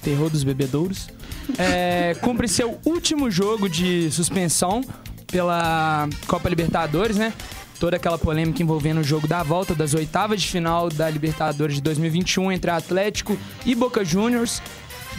terror 0.08 0.30
dos 0.30 0.42
bebedouros, 0.42 1.10
é, 1.58 2.16
cumpre 2.22 2.48
seu 2.48 2.80
último 2.86 3.30
jogo 3.30 3.68
de 3.68 4.10
suspensão 4.10 4.82
pela 5.30 6.08
Copa 6.28 6.48
Libertadores, 6.48 7.18
né? 7.18 7.34
Toda 7.78 7.98
aquela 7.98 8.18
polêmica 8.18 8.64
envolvendo 8.64 9.02
o 9.02 9.04
jogo 9.04 9.28
da 9.28 9.44
volta 9.44 9.76
das 9.76 9.94
oitavas 9.94 10.42
de 10.42 10.48
final 10.48 10.88
da 10.88 11.10
Libertadores 11.10 11.76
de 11.76 11.82
2021 11.82 12.54
entre 12.54 12.72
Atlético 12.72 13.38
e 13.66 13.76
Boca 13.76 14.06
Juniors. 14.06 14.62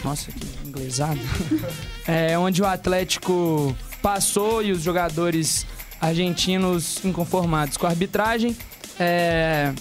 Nossa, 0.03 0.31
que 0.31 0.67
inglesado. 0.67 1.19
É, 2.07 2.35
onde 2.39 2.59
o 2.59 2.65
Atlético 2.65 3.75
passou 4.01 4.63
e 4.63 4.71
os 4.71 4.81
jogadores 4.81 5.67
argentinos 6.01 7.05
inconformados 7.05 7.77
com 7.77 7.85
a 7.85 7.89
arbitragem 7.91 8.57
é, 8.99 9.71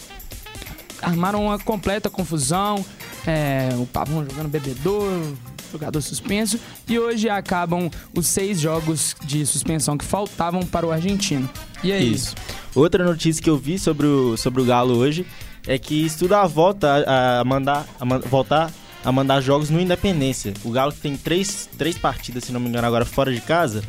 armaram 1.00 1.46
uma 1.46 1.58
completa 1.58 2.10
confusão. 2.10 2.84
É, 3.28 3.68
o 3.76 3.84
Pavão 3.84 4.24
jogando 4.24 4.48
bebedouro, 4.48 5.36
jogador 5.70 6.00
suspenso. 6.00 6.58
E 6.88 6.98
hoje 6.98 7.28
acabam 7.28 7.90
os 8.16 8.26
seis 8.26 8.58
jogos 8.58 9.14
de 9.22 9.44
suspensão 9.44 9.98
que 9.98 10.04
faltavam 10.04 10.62
para 10.62 10.86
o 10.86 10.90
argentino. 10.90 11.48
E 11.84 11.92
é 11.92 12.00
isso. 12.00 12.34
isso. 12.34 12.58
Outra 12.74 13.04
notícia 13.04 13.42
que 13.42 13.50
eu 13.50 13.58
vi 13.58 13.78
sobre 13.78 14.06
o, 14.06 14.36
sobre 14.38 14.62
o 14.62 14.64
Galo 14.64 14.96
hoje 14.96 15.26
é 15.66 15.78
que 15.78 16.06
estuda 16.06 16.40
a 16.40 16.46
volta 16.46 17.04
a, 17.06 17.44
mandar 17.44 17.86
a 18.00 18.04
man, 18.04 18.20
voltar 18.20 18.72
a 19.04 19.12
mandar 19.12 19.42
jogos 19.42 19.68
no 19.68 19.78
Independência. 19.78 20.54
O 20.64 20.70
Galo 20.70 20.92
tem 20.92 21.14
três, 21.14 21.68
três 21.76 21.98
partidas, 21.98 22.44
se 22.44 22.52
não 22.52 22.60
me 22.60 22.68
engano, 22.68 22.86
agora 22.86 23.04
fora 23.04 23.32
de 23.32 23.40
casa 23.42 23.82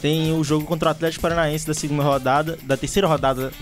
tem 0.00 0.32
o 0.32 0.44
jogo 0.44 0.64
contra 0.64 0.88
o 0.88 0.90
Atlético 0.92 1.22
Paranaense 1.22 1.66
da 1.66 1.74
segunda 1.74 2.02
rodada, 2.04 2.56
da 2.62 2.76
terceira 2.76 3.08
rodada 3.08 3.52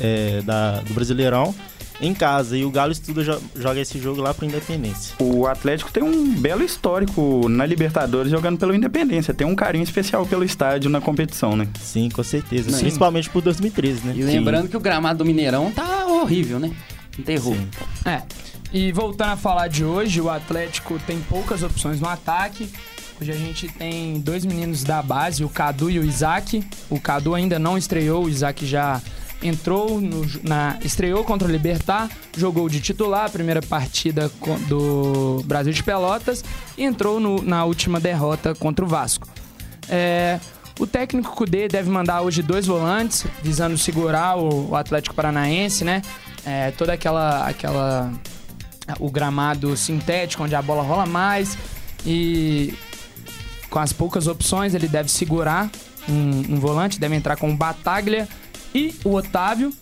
é, 0.00 0.40
da, 0.42 0.80
do 0.80 0.94
Brasileirão 0.94 1.54
em 2.02 2.12
casa. 2.12 2.56
E 2.56 2.64
o 2.64 2.70
Galo 2.70 2.92
estuda 2.92 3.22
joga 3.54 3.80
esse 3.80 3.98
jogo 3.98 4.20
lá 4.20 4.34
pro 4.34 4.44
Independência. 4.44 5.14
O 5.18 5.46
Atlético 5.46 5.90
tem 5.92 6.02
um 6.02 6.34
belo 6.34 6.62
histórico 6.62 7.48
na 7.48 7.64
Libertadores 7.64 8.30
jogando 8.30 8.58
pelo 8.58 8.74
Independência. 8.74 9.32
Tem 9.32 9.46
um 9.46 9.54
carinho 9.54 9.84
especial 9.84 10.26
pelo 10.26 10.44
estádio 10.44 10.90
na 10.90 11.00
competição, 11.00 11.56
né? 11.56 11.68
Sim, 11.80 12.08
com 12.10 12.22
certeza. 12.22 12.70
Sim. 12.70 12.80
Principalmente 12.80 13.30
por 13.30 13.40
2013, 13.42 14.06
né? 14.06 14.14
E 14.16 14.22
lembrando 14.22 14.64
Sim. 14.64 14.70
que 14.70 14.76
o 14.76 14.80
gramado 14.80 15.18
do 15.18 15.24
Mineirão 15.24 15.70
tá 15.70 16.06
horrível, 16.06 16.58
né? 16.58 16.70
Enterrou. 17.18 17.54
Sim. 17.54 17.68
É. 18.04 18.22
E 18.72 18.90
voltando 18.90 19.32
a 19.32 19.36
falar 19.36 19.68
de 19.68 19.84
hoje, 19.84 20.20
o 20.20 20.30
Atlético 20.30 20.98
tem 21.06 21.20
poucas 21.28 21.62
opções 21.62 22.00
no 22.00 22.08
ataque. 22.08 22.70
Hoje 23.20 23.30
a 23.30 23.36
gente 23.36 23.68
tem 23.68 24.18
dois 24.18 24.44
meninos 24.44 24.82
da 24.82 25.02
base, 25.02 25.44
o 25.44 25.48
Cadu 25.48 25.90
e 25.90 25.98
o 25.98 26.04
Isaac. 26.04 26.64
O 26.90 26.98
Cadu 26.98 27.34
ainda 27.34 27.58
não 27.58 27.78
estreou, 27.78 28.24
o 28.24 28.28
Isaac 28.28 28.66
já 28.66 29.00
entrou 29.42 30.00
no, 30.00 30.22
na 30.42 30.78
estreou 30.82 31.24
contra 31.24 31.48
o 31.48 31.50
Libertar, 31.50 32.08
jogou 32.36 32.68
de 32.68 32.80
titular 32.80 33.26
a 33.26 33.28
primeira 33.28 33.60
partida 33.60 34.30
do 34.68 35.42
Brasil 35.44 35.72
de 35.72 35.82
Pelotas 35.82 36.44
e 36.76 36.84
entrou 36.84 37.18
no, 37.20 37.42
na 37.42 37.64
última 37.64 37.98
derrota 38.00 38.54
contra 38.54 38.84
o 38.84 38.88
Vasco. 38.88 39.26
É, 39.88 40.38
o 40.78 40.86
técnico 40.86 41.34
Cudê 41.34 41.68
deve 41.68 41.90
mandar 41.90 42.22
hoje 42.22 42.42
dois 42.42 42.66
volantes, 42.66 43.26
visando 43.42 43.76
segurar 43.76 44.36
o, 44.38 44.70
o 44.70 44.76
Atlético 44.76 45.14
Paranaense, 45.14 45.84
né? 45.84 46.02
É, 46.44 46.70
toda 46.72 46.92
aquela, 46.92 47.46
aquela 47.46 48.12
o 48.98 49.10
gramado 49.10 49.76
sintético 49.76 50.42
onde 50.42 50.54
a 50.54 50.62
bola 50.62 50.82
rola 50.82 51.06
mais 51.06 51.56
e 52.04 52.74
com 53.70 53.78
as 53.78 53.92
poucas 53.92 54.26
opções, 54.26 54.74
ele 54.74 54.86
deve 54.86 55.08
segurar 55.08 55.70
um, 56.08 56.54
um 56.54 56.60
volante, 56.60 56.98
deve 57.00 57.14
entrar 57.14 57.36
com 57.36 57.50
o 57.50 57.56
Bataglia 57.56 58.28
e 58.74 58.94
o 59.04 59.14
Otávio. 59.14 59.72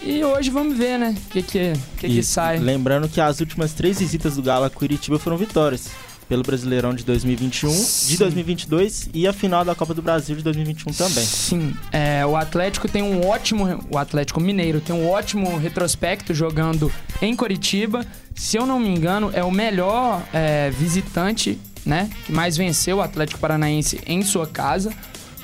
E 0.00 0.22
hoje 0.22 0.50
vamos 0.50 0.76
ver, 0.76 0.98
né? 0.98 1.14
O 1.26 1.30
que, 1.30 1.42
que, 1.42 1.72
que, 1.98 2.08
que 2.08 2.22
sai. 2.22 2.58
Lembrando 2.58 3.08
que 3.08 3.20
as 3.20 3.40
últimas 3.40 3.72
três 3.72 3.98
visitas 3.98 4.36
do 4.36 4.42
Galo 4.42 4.64
a 4.64 4.70
Curitiba 4.70 5.18
foram 5.18 5.36
vitórias. 5.36 5.90
Pelo 6.28 6.42
Brasileirão 6.42 6.94
de 6.94 7.04
2021, 7.04 7.70
Sim. 7.70 8.08
de 8.08 8.18
2022 8.18 9.08
e 9.14 9.26
a 9.26 9.32
final 9.32 9.64
da 9.64 9.74
Copa 9.74 9.94
do 9.94 10.02
Brasil 10.02 10.36
de 10.36 10.42
2021 10.42 10.92
também. 10.92 11.24
Sim, 11.24 11.74
é, 11.90 12.24
o 12.26 12.36
Atlético 12.36 12.86
tem 12.86 13.02
um 13.02 13.26
ótimo. 13.26 13.64
O 13.90 13.96
Atlético 13.96 14.38
Mineiro 14.38 14.78
tem 14.78 14.94
um 14.94 15.08
ótimo 15.08 15.56
retrospecto 15.56 16.34
jogando 16.34 16.92
em 17.22 17.34
Curitiba. 17.34 18.04
Se 18.34 18.58
eu 18.58 18.66
não 18.66 18.78
me 18.78 18.90
engano, 18.90 19.30
é 19.32 19.42
o 19.42 19.50
melhor 19.50 20.22
é, 20.30 20.70
visitante 20.70 21.58
né? 21.88 22.10
Que 22.26 22.32
mais 22.32 22.56
venceu 22.56 22.98
o 22.98 23.00
Atlético 23.00 23.40
Paranaense 23.40 23.98
em 24.06 24.22
sua 24.22 24.46
casa. 24.46 24.92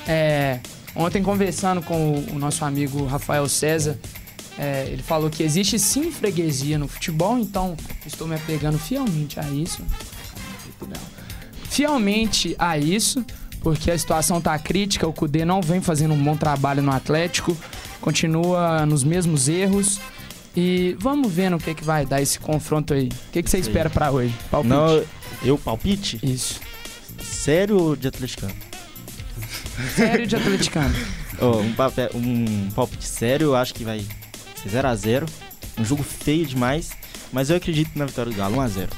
É, 0.07 0.59
ontem, 0.95 1.21
conversando 1.21 1.81
com 1.81 2.23
o, 2.31 2.39
nosso 2.39 2.63
amigo 2.63 3.05
Rafael 3.05 3.47
César, 3.49 3.97
é, 4.57 4.87
ele 4.87 5.03
falou 5.03 5.29
que 5.29 5.43
existe 5.43 5.77
sim 5.77 6.11
freguesia 6.11 6.77
no 6.77 6.87
futebol, 6.87 7.37
então 7.37 7.75
estou 8.05 8.27
me 8.27 8.35
apegando 8.35 8.79
fielmente 8.79 9.39
a 9.39 9.49
isso. 9.49 9.81
Fielmente 11.69 12.55
a 12.57 12.77
isso, 12.77 13.25
porque 13.59 13.91
a 13.91 13.97
situação 13.97 14.39
tá 14.39 14.57
crítica, 14.57 15.07
o 15.07 15.11
Cudê 15.11 15.43
não 15.43 15.61
vem 15.61 15.81
fazendo 15.81 16.13
um 16.13 16.23
bom 16.23 16.37
trabalho 16.37 16.81
no 16.81 16.91
Atlético, 16.91 17.55
continua 17.99 18.85
nos 18.85 19.03
mesmos 19.03 19.49
erros. 19.49 19.99
E 20.55 20.95
vamos 20.99 21.29
ver 21.33 21.49
no 21.49 21.57
que, 21.57 21.73
que 21.75 21.83
vai 21.83 22.05
dar 22.05 22.21
esse 22.21 22.39
confronto 22.39 22.93
aí. 22.93 23.09
O 23.09 23.31
que, 23.33 23.43
que 23.43 23.49
você 23.49 23.57
espera 23.57 23.89
para 23.89 24.09
hoje? 24.09 24.33
Palpite. 24.49 24.73
Não, 24.73 25.03
eu 25.43 25.57
palpite? 25.57 26.17
Isso. 26.23 26.61
Sério 27.21 27.97
de 27.97 28.07
atleticano? 28.07 28.53
Sério 29.95 30.25
de 30.25 30.35
atleticano. 30.35 30.95
oh, 31.41 31.59
um, 31.59 31.73
papel, 31.73 32.09
um 32.13 32.69
palpite 32.71 33.05
sério, 33.05 33.47
eu 33.47 33.55
acho 33.55 33.73
que 33.73 33.83
vai 33.83 34.05
ser 34.55 34.69
0x0. 34.69 35.29
Um 35.77 35.83
jogo 35.83 36.03
feio 36.03 36.45
demais, 36.45 36.91
mas 37.33 37.49
eu 37.49 37.57
acredito 37.57 37.97
na 37.97 38.05
vitória 38.05 38.31
do 38.31 38.37
Galo, 38.37 38.57
1x0. 38.57 38.89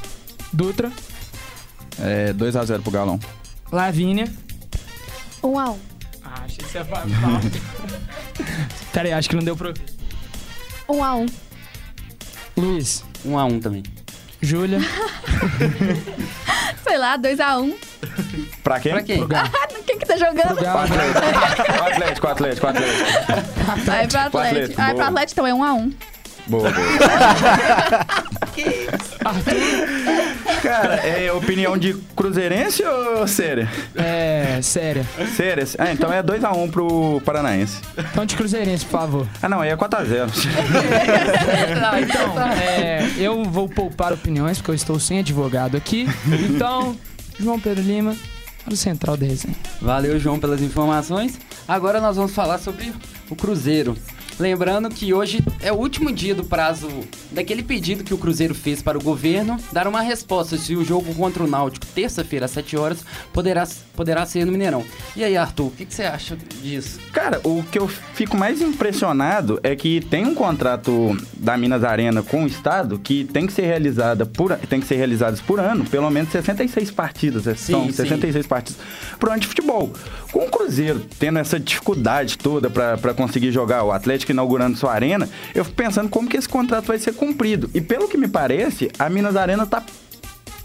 Dutra. 0.54 0.92
É 2.00 2.34
2x0 2.34 2.82
pro 2.82 2.92
Galão. 2.92 3.20
Lavínia. 3.72 4.32
1x1. 5.42 5.78
Ah, 6.24 6.42
achei 6.46 6.58
que 6.58 6.66
você 6.66 6.78
ia 6.78 6.86
falar. 6.86 7.06
Peraí, 8.94 9.14
acho 9.14 9.30
que 9.30 9.36
não 9.36 9.44
deu 9.44 9.56
pra 9.56 9.70
ouvir. 9.70 9.82
1x1. 10.88 11.32
Luiz. 12.56 13.04
1x1 13.26 13.52
um 13.52 13.60
também. 13.60 13.84
Júlia. 14.42 14.80
Sei 16.84 16.98
lá, 16.98 17.18
2x1. 17.18 17.76
Pra 18.64 18.80
quem? 18.80 18.92
Pra 18.92 19.04
quem? 19.04 19.18
Pro 19.18 19.28
Galo. 19.28 19.50
Quem 19.98 20.00
que 20.00 20.06
tá 20.06 20.18
jogando? 20.18 20.56
Pro 20.56 20.68
Atlético, 21.88 22.28
o 22.28 22.30
Atlético, 22.30 22.68
o 22.68 22.70
Atlético. 22.70 23.06
Vai 23.86 24.08
pro 24.08 24.20
Atlético. 24.20 24.38
Atlético, 24.38 24.76
Vai 24.78 24.94
pro. 24.94 25.04
Atlético, 25.04 25.42
então 25.42 25.48
é 25.48 25.54
1x1. 25.54 25.94
Boa, 26.48 26.72
boa. 26.72 26.74
Cara, 30.62 30.96
é 30.96 31.32
opinião 31.34 31.78
de 31.78 31.94
cruzeirense 32.16 32.82
ou 32.84 33.28
séria? 33.28 33.70
É, 33.96 34.60
séria. 34.64 35.06
Séria? 35.36 35.66
Ah, 35.78 35.92
então 35.92 36.12
é 36.12 36.24
2x1 36.24 36.72
pro 36.72 37.22
Paranaense. 37.26 37.82
Então 37.98 38.26
de 38.26 38.36
Cruzeirense, 38.38 38.86
por 38.86 38.92
favor. 38.92 39.28
Ah, 39.42 39.50
não, 39.50 39.60
aí 39.60 39.70
é 39.70 39.76
4x0. 39.76 40.30
Não, 41.82 42.00
então, 42.00 42.34
é, 42.62 43.10
eu 43.18 43.44
vou 43.44 43.68
poupar 43.68 44.14
opiniões, 44.14 44.58
porque 44.58 44.72
eu 44.72 44.76
estou 44.76 44.98
sem 45.00 45.20
advogado 45.20 45.76
aqui. 45.76 46.08
Então, 46.50 46.96
João 47.40 47.60
Pedro 47.60 47.84
Lima, 47.84 48.16
para 48.68 48.74
o 48.74 48.78
Central 48.78 49.16
Resenha. 49.16 49.56
Valeu, 49.82 50.20
João, 50.20 50.38
pelas 50.38 50.62
informações. 50.62 51.40
Agora 51.66 52.02
nós 52.02 52.18
vamos 52.18 52.34
falar 52.34 52.58
sobre 52.58 52.94
o 53.30 53.36
Cruzeiro. 53.36 53.96
Lembrando 54.40 54.90
que 54.90 55.14
hoje 55.14 55.44
é 55.62 55.72
o 55.72 55.76
último 55.76 56.12
dia 56.12 56.36
do 56.36 56.44
prazo 56.44 56.88
daquele 57.32 57.64
pedido 57.64 58.04
que 58.04 58.14
o 58.14 58.18
Cruzeiro 58.20 58.54
fez 58.54 58.84
para 58.84 58.96
o 58.96 59.02
governo 59.02 59.58
dar 59.72 59.88
uma 59.88 60.02
resposta 60.02 60.58
se 60.58 60.76
o 60.76 60.86
jogo 60.86 61.14
contra 61.16 61.44
o 61.44 61.48
Náutico, 61.48 61.88
terça-feira 61.88 62.46
às 62.46 62.52
7 62.52 62.78
horas, 62.78 63.04
poderá, 63.34 63.68
poderá 63.96 64.26
ser 64.28 64.46
no 64.46 64.52
Mineirão. 64.52 64.84
E 65.16 65.24
aí, 65.24 65.36
Arthur, 65.36 65.68
o 65.68 65.72
que, 65.72 65.86
que 65.86 65.94
você 65.94 66.04
acha 66.04 66.38
disso? 66.62 67.00
Cara, 67.12 67.42
o 67.44 67.64
que 67.64 67.80
eu 67.80 67.88
fico 67.88 68.38
mais 68.38 68.62
impressionado 68.62 69.60
é 69.64 69.76
que 69.76 70.02
tem 70.02 70.26
um 70.26 70.36
contrato 70.36 71.18
da 71.34 71.58
Minas 71.58 71.84
Arena 71.84 72.22
com 72.22 72.44
o 72.44 72.48
Estado 72.48 73.00
que 73.00 73.24
tem 73.24 73.48
que 73.48 73.54
ser 73.54 73.66
realizada 73.66 74.26
por 74.26 74.56
tem 74.70 74.80
que 74.80 74.86
ser 74.86 74.98
realizados 74.98 75.42
por 75.42 75.60
ano, 75.60 75.84
pelo 75.86 76.10
menos 76.12 76.32
66 76.32 76.92
partidas, 76.92 77.48
é, 77.48 77.56
são 77.56 77.86
sim. 77.86 77.92
66 77.92 78.46
partidas 78.46 78.80
pro 79.20 79.32
ano 79.32 79.40
de 79.40 79.48
futebol. 79.48 79.92
Com 80.32 80.46
o 80.46 80.52
Cruzeiro 80.52 81.06
tendo 81.18 81.40
essa 81.40 81.60
dificuldade 81.60 82.38
toda 82.38 82.70
para 82.70 83.14
conseguir 83.14 83.52
jogar, 83.52 83.84
o 83.84 83.92
Atlético 83.92 84.27
inaugurando 84.32 84.78
sua 84.78 84.94
arena, 84.94 85.30
eu 85.56 85.64
fico 85.66 85.76
pensando 85.78 86.10
como 86.10 86.28
que 86.28 86.38
esse 86.38 86.50
contrato 86.50 86.86
vai 86.86 86.98
ser 87.00 87.14
cumprido. 87.14 87.70
E 87.74 87.82
pelo 87.82 88.08
que 88.08 88.18
me 88.18 88.28
parece, 88.28 88.90
a 88.98 89.10
Minas 89.10 89.36
Arena 89.36 89.66
tá 89.66 89.84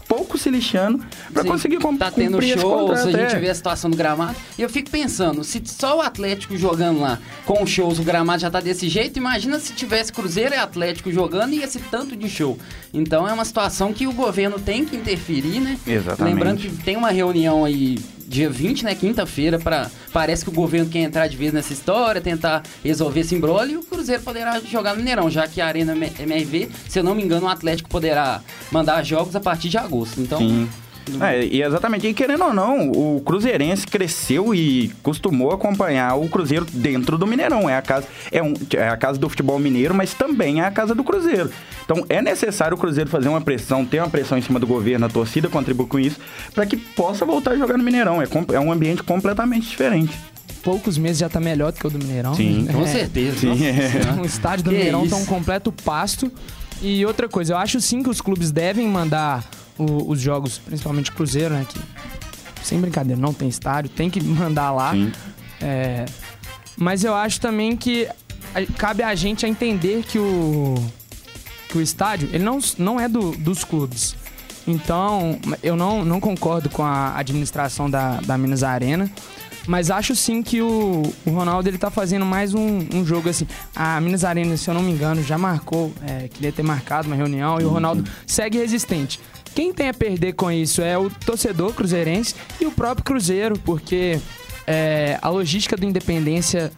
pouco 0.07 0.37
se 0.37 0.47
lixando 0.49 1.03
para 1.33 1.43
conseguir 1.43 1.77
cum- 1.79 1.97
Tá 1.97 2.11
cumprir 2.11 2.25
tendo 2.29 2.41
shows, 2.61 2.99
a 2.99 3.11
gente 3.11 3.35
é. 3.35 3.39
vê 3.39 3.49
a 3.49 3.55
situação 3.55 3.89
do 3.89 3.97
gramado. 3.97 4.35
E 4.59 4.61
eu 4.61 4.69
fico 4.69 4.91
pensando, 4.91 5.43
se 5.43 5.59
só 5.65 5.97
o 5.97 6.01
Atlético 6.01 6.55
jogando 6.55 6.99
lá 6.99 7.17
com 7.45 7.65
shows, 7.65 7.97
o 7.97 8.03
gramado 8.03 8.41
já 8.41 8.51
tá 8.51 8.59
desse 8.59 8.87
jeito, 8.89 9.17
imagina 9.17 9.59
se 9.59 9.73
tivesse 9.73 10.11
Cruzeiro 10.13 10.53
e 10.53 10.57
Atlético 10.57 11.11
jogando 11.11 11.53
e 11.53 11.63
esse 11.63 11.79
tanto 11.79 12.15
de 12.15 12.29
show. 12.29 12.59
Então 12.93 13.27
é 13.27 13.33
uma 13.33 13.45
situação 13.45 13.91
que 13.91 14.05
o 14.05 14.11
governo 14.13 14.59
tem 14.59 14.85
que 14.85 14.95
interferir, 14.95 15.59
né? 15.59 15.79
Exatamente. 15.87 16.33
Lembrando 16.35 16.57
que 16.61 16.69
tem 16.83 16.95
uma 16.95 17.09
reunião 17.09 17.65
aí 17.65 17.97
dia 18.27 18.49
20, 18.49 18.85
né, 18.85 18.95
quinta-feira, 18.95 19.59
para 19.59 19.89
parece 20.11 20.43
que 20.43 20.49
o 20.49 20.53
governo 20.53 20.89
quer 20.89 20.99
entrar 20.99 21.27
de 21.27 21.35
vez 21.35 21.51
nessa 21.51 21.73
história, 21.73 22.21
tentar 22.21 22.63
resolver 22.83 23.21
esse 23.21 23.35
imbróglio 23.35 23.73
e 23.73 23.77
o 23.77 23.83
Cruzeiro 23.83 24.21
poderá 24.21 24.59
jogar 24.59 24.91
no 24.91 24.97
Mineirão, 24.97 25.29
já 25.29 25.47
que 25.47 25.59
a 25.59 25.67
Arena 25.67 25.93
MRV, 25.93 26.69
se 26.87 26.99
eu 26.99 27.03
não 27.03 27.15
me 27.15 27.23
engano, 27.23 27.47
o 27.47 27.49
Atlético 27.49 27.89
poderá 27.89 28.41
mandar 28.71 29.03
jogos 29.03 29.35
a 29.35 29.39
partir 29.39 29.69
de 29.69 29.77
agosto. 29.77 30.21
Então, 30.21 30.39
Sim. 30.39 30.69
É, 31.21 31.43
e 31.45 31.61
exatamente. 31.61 32.07
E 32.07 32.13
querendo 32.13 32.43
ou 32.45 32.53
não, 32.53 32.89
o 32.91 33.21
Cruzeirense 33.25 33.85
cresceu 33.87 34.53
e 34.55 34.91
costumou 35.03 35.51
acompanhar 35.51 36.15
o 36.15 36.27
Cruzeiro 36.29 36.65
dentro 36.71 37.17
do 37.17 37.27
Mineirão. 37.27 37.69
É 37.69 37.75
a 37.77 37.81
casa, 37.81 38.07
é 38.31 38.41
um, 38.41 38.53
é 38.75 38.87
a 38.89 38.97
casa 38.97 39.19
do 39.19 39.27
futebol 39.29 39.59
mineiro, 39.59 39.93
mas 39.93 40.13
também 40.13 40.61
é 40.61 40.65
a 40.65 40.71
casa 40.71 40.93
do 40.95 41.03
Cruzeiro. 41.03 41.49
Então 41.85 42.05
é 42.09 42.21
necessário 42.21 42.75
o 42.75 42.79
Cruzeiro 42.79 43.09
fazer 43.09 43.27
uma 43.29 43.41
pressão, 43.41 43.85
ter 43.85 43.99
uma 43.99 44.09
pressão 44.09 44.37
em 44.37 44.41
cima 44.41 44.59
do 44.59 44.65
governo, 44.67 45.05
a 45.05 45.09
torcida 45.09 45.49
contribui 45.49 45.87
com 45.87 45.99
isso, 45.99 46.17
para 46.53 46.65
que 46.65 46.77
possa 46.77 47.25
voltar 47.25 47.51
a 47.51 47.57
jogar 47.57 47.77
no 47.77 47.83
Mineirão. 47.83 48.21
É, 48.21 48.27
com- 48.27 48.45
é 48.53 48.59
um 48.59 48.71
ambiente 48.71 49.03
completamente 49.03 49.67
diferente. 49.69 50.13
Poucos 50.63 50.97
meses 50.97 51.17
já 51.17 51.27
tá 51.27 51.41
melhor 51.41 51.73
do 51.73 51.79
que 51.79 51.85
o 51.85 51.89
do 51.89 51.99
Mineirão. 51.99 52.33
Sim, 52.35 52.65
com 52.71 52.83
É, 52.83 52.87
certeza. 52.87 53.37
Sim, 53.39 53.65
é. 53.65 54.21
O 54.21 54.25
estádio 54.25 54.63
do 54.63 54.69
Que 54.69 54.77
Mineirão 54.77 55.01
tá 55.01 55.07
isso. 55.07 55.15
um 55.17 55.25
completo 55.25 55.71
pasto. 55.83 56.31
E 56.81 57.05
outra 57.05 57.27
coisa, 57.29 57.53
eu 57.53 57.57
acho 57.57 57.79
sim 57.81 58.01
que 58.01 58.09
os 58.09 58.19
clubes 58.21 58.49
devem 58.51 58.87
mandar 58.87 59.43
o- 59.77 60.09
os 60.11 60.19
jogos, 60.19 60.57
principalmente 60.57 61.11
Cruzeiro, 61.11 61.53
né? 61.53 61.65
Que, 61.67 61.79
sem 62.63 62.79
brincadeira, 62.79 63.19
não 63.19 63.33
tem 63.33 63.47
estádio, 63.47 63.89
tem 63.89 64.09
que 64.09 64.21
mandar 64.23 64.71
lá. 64.71 64.93
É, 65.61 66.05
mas 66.77 67.03
eu 67.03 67.13
acho 67.15 67.39
também 67.39 67.75
que 67.77 68.07
cabe 68.77 69.03
a 69.03 69.13
gente 69.15 69.45
a 69.45 69.49
entender 69.49 70.03
que 70.03 70.17
o, 70.19 70.75
que 71.69 71.77
o 71.77 71.81
estádio 71.81 72.29
ele 72.33 72.43
não, 72.43 72.59
não 72.77 72.99
é 72.99 73.07
do- 73.07 73.31
dos 73.37 73.63
clubes. 73.63 74.15
Então, 74.65 75.37
eu 75.61 75.75
não, 75.75 76.05
não 76.05 76.19
concordo 76.21 76.69
com 76.69 76.83
a 76.83 77.17
administração 77.17 77.89
da, 77.89 78.21
da 78.21 78.37
Minas 78.37 78.63
Arena. 78.63 79.09
Mas 79.65 79.89
acho 79.89 80.13
sim 80.13 80.43
que 80.43 80.61
o, 80.61 81.03
o 81.25 81.29
Ronaldo 81.29 81.69
ele 81.69 81.77
tá 81.77 81.89
fazendo 81.89 82.25
mais 82.25 82.53
um, 82.53 82.79
um 82.93 83.05
jogo 83.05 83.29
assim. 83.29 83.47
A 83.73 83.99
Minas 84.01 84.25
Arena, 84.25 84.57
se 84.57 84.69
eu 84.69 84.73
não 84.73 84.81
me 84.81 84.91
engano, 84.91 85.23
já 85.23 85.37
marcou, 85.37 85.93
é, 86.05 86.27
queria 86.27 86.51
ter 86.51 86.63
marcado 86.63 87.07
uma 87.07 87.15
reunião 87.15 87.59
e 87.61 87.63
o 87.63 87.69
Ronaldo 87.69 88.03
segue 88.27 88.57
resistente. 88.57 89.19
Quem 89.55 89.71
tem 89.71 89.87
a 89.87 89.93
perder 89.93 90.33
com 90.33 90.51
isso 90.51 90.81
é 90.81 90.97
o 90.97 91.09
torcedor 91.09 91.73
cruzeirense 91.73 92.35
e 92.59 92.65
o 92.65 92.71
próprio 92.71 93.03
Cruzeiro, 93.03 93.57
porque 93.59 94.19
é, 94.65 95.19
a 95.21 95.29
logística 95.29 95.77
do 95.77 95.85
Independência, 95.85 96.71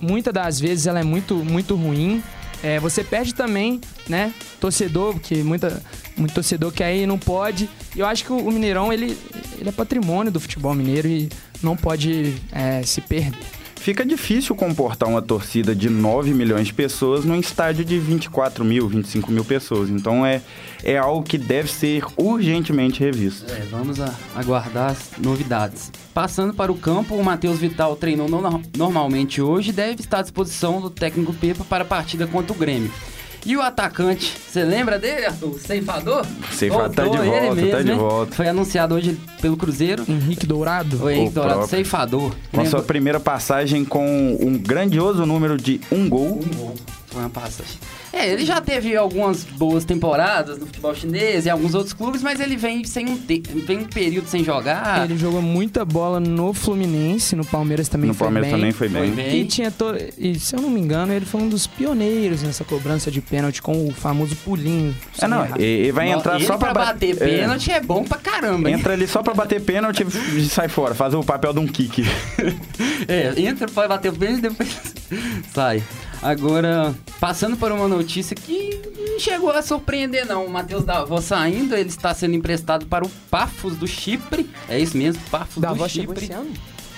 muitas 0.00 0.32
das 0.32 0.58
vezes, 0.58 0.86
ela 0.86 1.00
é 1.00 1.04
muito, 1.04 1.36
muito 1.36 1.74
ruim. 1.74 2.22
É, 2.62 2.78
você 2.78 3.02
perde 3.02 3.34
também, 3.34 3.80
né, 4.08 4.32
torcedor, 4.60 5.14
porque 5.14 5.42
muita, 5.42 5.82
muito 6.16 6.32
torcedor 6.32 6.72
que 6.72 6.82
aí 6.82 7.06
não 7.06 7.18
pode. 7.18 7.68
Eu 7.94 8.06
acho 8.06 8.24
que 8.24 8.32
o, 8.32 8.36
o 8.36 8.52
Mineirão, 8.52 8.92
ele, 8.92 9.18
ele 9.58 9.68
é 9.68 9.72
patrimônio 9.72 10.32
do 10.32 10.40
futebol 10.40 10.74
mineiro 10.74 11.08
e 11.08 11.28
não 11.62 11.76
pode 11.76 12.34
é, 12.52 12.82
se 12.82 13.00
perder. 13.00 13.61
Fica 13.82 14.06
difícil 14.06 14.54
comportar 14.54 15.08
uma 15.08 15.20
torcida 15.20 15.74
de 15.74 15.90
9 15.90 16.32
milhões 16.32 16.68
de 16.68 16.72
pessoas 16.72 17.24
num 17.24 17.34
estádio 17.40 17.84
de 17.84 17.98
24 17.98 18.64
mil, 18.64 18.88
25 18.88 19.32
mil 19.32 19.44
pessoas. 19.44 19.90
Então 19.90 20.24
é, 20.24 20.40
é 20.84 20.96
algo 20.96 21.24
que 21.24 21.36
deve 21.36 21.68
ser 21.68 22.04
urgentemente 22.16 23.00
revisto. 23.00 23.52
É, 23.52 23.66
vamos 23.68 23.98
aguardar 24.36 24.92
as 24.92 25.10
novidades. 25.18 25.90
Passando 26.14 26.54
para 26.54 26.70
o 26.70 26.76
campo, 26.76 27.16
o 27.16 27.24
Matheus 27.24 27.58
Vital 27.58 27.96
treinou 27.96 28.28
no- 28.28 28.62
normalmente 28.76 29.42
hoje 29.42 29.70
e 29.70 29.72
deve 29.72 30.00
estar 30.00 30.20
à 30.20 30.22
disposição 30.22 30.80
do 30.80 30.88
técnico 30.88 31.32
Pepa 31.34 31.64
para 31.64 31.82
a 31.82 31.86
partida 31.86 32.24
contra 32.28 32.52
o 32.52 32.56
Grêmio. 32.56 32.92
E 33.44 33.56
o 33.56 33.60
atacante, 33.60 34.32
você 34.48 34.62
lembra 34.64 34.98
dele, 34.98 35.26
Arthur? 35.26 35.48
O 35.50 35.58
ceifador? 35.58 36.24
Ceifador 36.52 36.90
tá 36.90 37.02
de 37.02 37.16
volta, 37.16 37.54
mesmo, 37.54 37.70
tá 37.72 37.78
de 37.82 37.88
né? 37.88 37.94
volta. 37.96 38.32
Foi 38.36 38.48
anunciado 38.48 38.94
hoje 38.94 39.18
pelo 39.40 39.56
Cruzeiro. 39.56 40.04
Henrique 40.08 40.46
Dourado. 40.46 41.02
O 41.04 41.10
Henrique 41.10 41.32
Dourado, 41.34 41.54
próprio. 41.54 41.76
ceifador. 41.76 42.32
Com 42.52 42.60
a 42.60 42.66
sua 42.66 42.82
primeira 42.82 43.18
passagem 43.18 43.84
com 43.84 44.38
um 44.40 44.56
grandioso 44.56 45.26
número 45.26 45.56
de 45.56 45.80
um 45.90 46.08
gol. 46.08 46.40
Um 46.40 46.56
gol. 46.56 46.74
Foi 47.08 47.20
uma 47.20 47.30
passagem. 47.30 47.78
É, 48.12 48.30
ele 48.30 48.44
já 48.44 48.60
teve 48.60 48.94
algumas 48.96 49.42
boas 49.44 49.84
temporadas 49.84 50.58
no 50.58 50.66
futebol 50.66 50.94
chinês 50.94 51.46
e 51.46 51.50
alguns 51.50 51.74
outros 51.74 51.94
clubes, 51.94 52.22
mas 52.22 52.40
ele 52.40 52.56
vem 52.56 52.84
sem 52.84 53.08
um, 53.08 53.16
te... 53.16 53.42
vem 53.66 53.78
um 53.78 53.84
período 53.84 54.26
sem 54.28 54.44
jogar. 54.44 55.04
Ele 55.04 55.16
jogou 55.16 55.40
muita 55.40 55.84
bola 55.84 56.20
no 56.20 56.52
Fluminense, 56.52 57.34
no 57.34 57.44
Palmeiras 57.44 57.88
também 57.88 58.08
No 58.08 58.14
foi 58.14 58.26
Palmeiras 58.26 58.50
bem. 58.50 58.58
também 58.58 58.72
foi 58.72 58.88
Foi 58.90 59.00
bem. 59.00 59.10
bem. 59.12 59.40
E 59.40 59.44
tinha 59.46 59.70
to... 59.70 59.94
e 60.18 60.38
se 60.38 60.54
eu 60.54 60.60
não 60.60 60.68
me 60.70 60.78
engano, 60.80 61.12
ele 61.12 61.24
foi 61.24 61.40
um 61.40 61.48
dos 61.48 61.66
pioneiros 61.66 62.42
nessa 62.42 62.64
cobrança 62.64 63.10
de 63.10 63.20
pênalti 63.22 63.62
com 63.62 63.86
o 63.86 63.92
famoso 63.92 64.36
pulinho. 64.36 64.94
É, 65.18 65.26
não, 65.26 65.38
Sem 65.40 65.46
errar. 65.48 65.60
e, 65.60 65.86
e 65.86 65.90
vai 65.92 66.10
entrar 66.12 66.36
ele 66.36 66.46
só 66.46 66.58
pra, 66.58 66.72
pra 66.72 66.80
ba- 66.84 66.92
bater 66.92 67.10
é, 67.12 67.26
pênalti 67.26 67.70
é 67.70 67.80
bom 67.80 68.04
pra 68.04 68.18
caramba. 68.18 68.68
hein? 68.68 68.76
Entra 68.76 68.92
ali 68.92 69.06
só 69.06 69.22
pra 69.22 69.32
bater 69.32 69.60
pênalti 69.62 70.06
e 70.36 70.44
sai 70.50 70.68
fora, 70.68 70.94
faz 70.94 71.14
o 71.14 71.22
papel 71.22 71.52
de 71.54 71.58
um 71.60 71.66
kick. 71.66 72.04
É, 73.08 73.34
entra, 73.40 73.66
pode 73.68 73.88
bater 73.88 74.12
o 74.12 74.16
pênalti 74.16 74.38
e 74.38 74.42
depois 74.42 74.80
sai. 75.52 75.82
Agora, 76.22 76.94
passando 77.18 77.56
por 77.56 77.72
uma 77.72 77.88
notícia 77.88 78.36
que 78.36 78.80
não 79.10 79.18
chegou 79.18 79.50
a 79.50 79.60
surpreender, 79.60 80.24
não. 80.26 80.46
O 80.46 80.50
Matheus 80.50 80.84
Davó 80.84 81.20
saindo, 81.20 81.74
ele 81.74 81.88
está 81.88 82.14
sendo 82.14 82.34
emprestado 82.34 82.86
para 82.86 83.04
o 83.04 83.10
Pafos 83.30 83.76
do 83.76 83.86
Chipre. 83.88 84.48
É 84.68 84.78
isso 84.78 84.96
mesmo, 84.96 85.20
Pafos 85.30 85.60
Da 85.60 85.68
do 85.68 85.74
avó 85.74 85.88
chegou 85.88 86.14
Chipre. 86.14 86.24
esse 86.24 86.32
ano? 86.32 86.50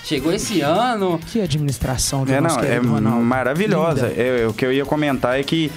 Chegou 0.03 0.31
esse 0.31 0.61
ano. 0.61 1.19
Que 1.31 1.41
administração 1.41 2.23
do 2.23 2.31
É, 2.31 2.39
não, 2.39 2.59
é 2.59 2.79
maravilhosa. 2.79 4.07
Linda. 4.09 4.21
É, 4.21 4.47
o 4.47 4.53
que 4.53 4.63
eu 4.63 4.71
ia 4.71 4.85
comentar 4.85 5.39
é 5.39 5.43
que 5.43 5.71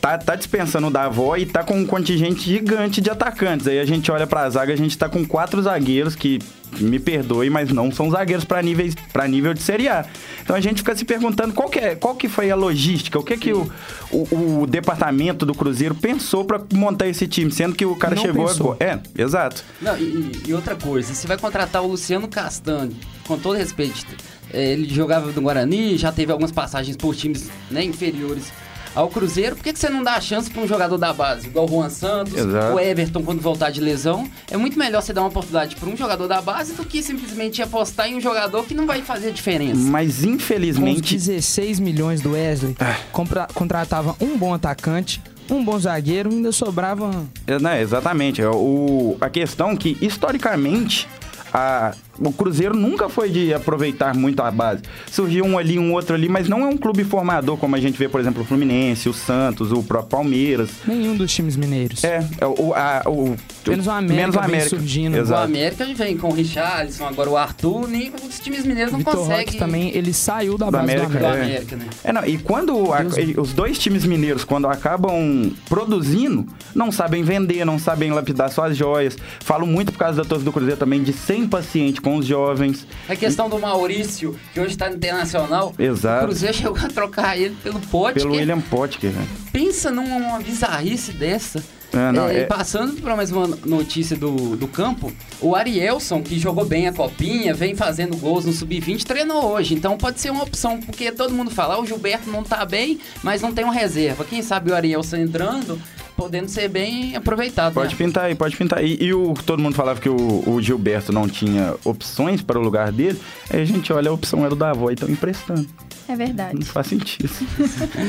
tá, 0.00 0.16
tá 0.16 0.34
dispensando 0.34 0.86
o 0.86 0.90
Davó 0.90 1.36
e 1.36 1.44
tá 1.44 1.62
com 1.62 1.76
um 1.76 1.86
contingente 1.86 2.42
gigante 2.42 3.00
de 3.00 3.10
atacantes. 3.10 3.66
Aí 3.66 3.78
a 3.78 3.84
gente 3.84 4.10
olha 4.10 4.26
pra 4.26 4.48
zaga, 4.48 4.72
a 4.72 4.76
gente 4.76 4.96
tá 4.96 5.08
com 5.08 5.24
quatro 5.24 5.60
zagueiros 5.62 6.14
que, 6.14 6.38
me 6.80 6.98
perdoe, 6.98 7.50
mas 7.50 7.70
não 7.70 7.92
são 7.92 8.10
zagueiros 8.10 8.44
pra 8.44 8.60
nível, 8.62 8.90
pra 9.12 9.28
nível 9.28 9.54
de 9.54 9.62
Série 9.62 9.88
A. 9.88 10.04
Então 10.42 10.56
a 10.56 10.60
gente 10.60 10.78
fica 10.78 10.96
se 10.96 11.04
perguntando 11.04 11.54
qual 11.54 11.68
que, 11.68 11.78
é, 11.78 11.94
qual 11.94 12.14
que 12.14 12.28
foi 12.28 12.50
a 12.50 12.56
logística, 12.56 13.18
o 13.18 13.22
que 13.22 13.36
que 13.36 13.52
o, 13.52 13.70
o, 14.10 14.62
o 14.62 14.66
departamento 14.66 15.46
do 15.46 15.54
Cruzeiro 15.54 15.94
pensou 15.94 16.44
pra 16.44 16.60
montar 16.72 17.06
esse 17.06 17.28
time, 17.28 17.50
sendo 17.52 17.74
que 17.74 17.84
o 17.84 17.94
cara 17.94 18.14
Não 18.14 18.22
chegou 18.22 18.46
pensou. 18.46 18.72
agora. 18.72 19.02
É, 19.16 19.22
exato. 19.22 19.62
Não, 19.80 19.96
e, 19.96 20.32
e 20.46 20.54
outra 20.54 20.74
coisa, 20.74 21.14
você 21.14 21.26
vai 21.26 21.36
contratar 21.36 21.82
o 21.82 21.86
Luciano 21.86 22.26
Castanho, 22.26 22.96
com 23.26 23.38
todo 23.38 23.56
respeito, 23.56 24.04
é, 24.52 24.72
ele 24.72 24.88
jogava 24.88 25.30
no 25.30 25.42
Guarani, 25.42 25.96
já 25.96 26.10
teve 26.10 26.32
algumas 26.32 26.52
passagens 26.52 26.96
por 26.96 27.14
times 27.14 27.50
né, 27.70 27.84
inferiores 27.84 28.52
ao 28.94 29.08
Cruzeiro. 29.08 29.56
Por 29.56 29.64
que, 29.64 29.72
que 29.72 29.78
você 29.78 29.88
não 29.88 30.02
dá 30.02 30.14
a 30.14 30.20
chance 30.20 30.50
para 30.50 30.62
um 30.62 30.68
jogador 30.68 30.96
da 30.98 31.12
base, 31.12 31.46
igual 31.48 31.66
o 31.66 31.68
Juan 31.68 31.90
Santos, 31.90 32.34
Exato. 32.34 32.74
o 32.74 32.80
Everton 32.80 33.22
quando 33.22 33.40
voltar 33.40 33.70
de 33.70 33.80
lesão? 33.80 34.28
É 34.50 34.56
muito 34.56 34.78
melhor 34.78 35.02
você 35.02 35.12
dar 35.12 35.22
uma 35.22 35.28
oportunidade 35.28 35.76
para 35.76 35.88
um 35.88 35.96
jogador 35.96 36.28
da 36.28 36.40
base 36.40 36.74
do 36.74 36.84
que 36.84 37.02
simplesmente 37.02 37.60
apostar 37.62 38.08
em 38.08 38.16
um 38.16 38.20
jogador 38.20 38.64
que 38.64 38.74
não 38.74 38.86
vai 38.86 39.02
fazer 39.02 39.32
diferença. 39.32 39.80
Mas 39.80 40.14
Com 40.16 40.18
os 40.20 40.24
infelizmente. 40.24 41.14
16 41.16 41.80
milhões 41.80 42.20
do 42.20 42.32
Wesley, 42.32 42.76
Ah. 42.80 42.96
compra- 43.12 43.48
contratava 43.54 44.14
um 44.20 44.36
bom 44.38 44.54
atacante, 44.54 45.20
um 45.50 45.62
bom 45.64 45.78
zagueiro, 45.78 46.30
ainda 46.30 46.52
sobrava. 46.52 47.10
É, 47.46 47.58
né, 47.58 47.82
exatamente. 47.82 48.40
É, 48.40 48.48
O, 48.48 49.16
a 49.20 49.28
questão 49.28 49.70
é 49.70 49.76
que, 49.76 49.96
historicamente, 50.00 51.06
a, 51.52 51.92
o 52.18 52.32
Cruzeiro 52.32 52.74
nunca 52.76 53.08
foi 53.08 53.30
de 53.30 53.52
aproveitar 53.54 54.14
muito 54.14 54.40
a 54.42 54.50
base. 54.50 54.82
Surgiu 55.10 55.44
um 55.44 55.58
ali, 55.58 55.78
um 55.78 55.92
outro 55.92 56.14
ali, 56.14 56.28
mas 56.28 56.48
não 56.48 56.60
é 56.60 56.66
um 56.66 56.76
clube 56.76 57.04
formador, 57.04 57.56
como 57.56 57.74
a 57.76 57.80
gente 57.80 57.98
vê, 57.98 58.08
por 58.08 58.20
exemplo, 58.20 58.42
o 58.42 58.44
Fluminense, 58.44 59.08
o 59.08 59.12
Santos, 59.14 59.72
o 59.72 59.82
próprio 59.82 60.10
Palmeiras. 60.10 60.70
Nenhum 60.86 61.16
dos 61.16 61.32
times 61.32 61.56
mineiros. 61.56 62.04
É, 62.04 62.24
é, 62.40 62.46
o, 62.46 62.72
a, 62.74 63.02
o, 63.06 63.36
Menos 63.66 63.86
o 63.86 63.90
América 63.90 64.14
menos 64.20 64.36
o 64.36 64.38
vem 64.40 64.48
América. 64.48 64.68
surgindo. 64.68 65.14
O 65.14 65.20
Exato. 65.20 65.42
América 65.44 65.86
vem 65.94 66.16
com 66.16 66.28
o 66.28 66.32
Richarlison, 66.32 67.06
agora 67.06 67.30
o 67.30 67.36
Arthur, 67.36 67.88
nem 67.88 68.12
os 68.28 68.38
times 68.38 68.64
mineiros 68.66 68.92
não 68.92 68.98
Vitor 68.98 69.16
conseguem. 69.16 69.44
Roque 69.46 69.56
também, 69.58 69.90
ele 69.96 70.12
saiu 70.12 70.58
da 70.58 70.66
Do 70.66 70.72
base 70.72 70.84
América, 70.84 71.06
do 71.08 71.18
do 71.18 71.26
América. 71.26 71.44
América, 71.44 71.76
né? 71.76 71.86
É, 72.04 72.12
não, 72.12 72.24
e 72.26 72.38
quando 72.38 72.92
a- 72.92 73.02
e 73.20 73.34
os 73.38 73.52
dois 73.52 73.78
times 73.78 74.04
mineiros, 74.04 74.44
quando 74.44 74.66
acabam 74.68 75.50
produzindo, 75.68 76.46
não 76.74 76.90
sabem 76.92 77.22
vender, 77.22 77.64
não 77.64 77.78
sabem 77.78 78.10
lapidar 78.12 78.50
suas 78.50 78.76
joias. 78.76 79.16
Falo 79.40 79.66
muito 79.66 79.92
por 79.92 79.98
causa 79.98 80.22
da 80.22 80.28
torcida 80.28 80.50
do 80.50 80.52
Cruzeiro 80.52 80.78
também 80.78 81.02
de 81.02 81.12
ser 81.12 81.36
impaciente 81.36 82.00
com 82.04 82.16
os 82.16 82.26
jovens. 82.26 82.86
A 83.08 83.16
questão 83.16 83.48
do 83.48 83.58
Maurício, 83.58 84.38
que 84.52 84.60
hoje 84.60 84.76
tá 84.76 84.88
no 84.88 84.96
Internacional. 84.96 85.74
Exato. 85.78 86.24
O 86.24 86.28
Cruzeiro 86.28 86.54
chegou 86.56 86.76
a 86.76 86.88
trocar 86.88 87.36
ele 87.36 87.56
pelo 87.62 87.80
Pote. 87.80 88.20
Pelo 88.20 88.34
William 88.34 88.60
Potker, 88.60 89.10
né? 89.10 89.26
Pensa 89.50 89.90
numa 89.90 90.38
bizarrice 90.38 91.12
dessa. 91.12 91.64
É, 91.94 92.12
não, 92.12 92.28
É, 92.28 92.38
é- 92.38 92.42
e 92.42 92.46
Passando 92.46 93.00
para 93.00 93.16
mais 93.16 93.30
uma 93.30 93.46
notícia 93.64 94.16
do, 94.16 94.56
do 94.56 94.66
campo, 94.66 95.12
o 95.40 95.54
Arielson, 95.54 96.22
que 96.22 96.38
jogou 96.38 96.64
bem 96.64 96.88
a 96.88 96.92
copinha, 96.92 97.54
vem 97.54 97.74
fazendo 97.74 98.16
gols 98.16 98.44
no 98.44 98.52
Sub-20, 98.52 99.04
treinou 99.04 99.52
hoje. 99.52 99.74
Então 99.74 99.96
pode 99.96 100.20
ser 100.20 100.30
uma 100.30 100.42
opção, 100.42 100.80
porque 100.80 101.12
todo 101.12 101.32
mundo 101.32 101.50
fala, 101.50 101.74
ah, 101.74 101.80
o 101.80 101.86
Gilberto 101.86 102.30
não 102.30 102.42
tá 102.42 102.64
bem, 102.64 102.98
mas 103.22 103.42
não 103.42 103.52
tem 103.52 103.64
uma 103.64 103.72
reserva. 103.72 104.24
Quem 104.24 104.42
sabe 104.42 104.70
o 104.70 104.74
Arielson 104.74 105.16
entrando, 105.16 105.80
podendo 106.16 106.48
ser 106.48 106.68
bem 106.68 107.16
aproveitado. 107.16 107.74
Pode 107.74 107.92
né? 107.92 107.98
pintar 107.98 108.24
aí, 108.24 108.34
pode 108.34 108.56
pintar 108.56 108.78
aí. 108.78 108.96
E 109.00 109.12
o, 109.12 109.34
todo 109.46 109.60
mundo 109.60 109.74
falava 109.74 110.00
que 110.00 110.08
o, 110.08 110.48
o 110.48 110.60
Gilberto 110.60 111.12
não 111.12 111.28
tinha 111.28 111.74
opções 111.84 112.42
para 112.42 112.58
o 112.58 112.62
lugar 112.62 112.90
dele. 112.92 113.20
Aí 113.50 113.60
a 113.60 113.64
gente 113.64 113.92
olha, 113.92 114.10
a 114.10 114.12
opção 114.12 114.44
era 114.44 114.54
o 114.54 114.56
da 114.56 114.70
avó 114.70 114.90
e 114.90 114.94
estão 114.94 115.08
emprestando. 115.08 115.66
É 116.08 116.14
verdade. 116.14 116.54
Não 116.54 116.66
faz 116.66 116.86
sentido. 116.88 117.30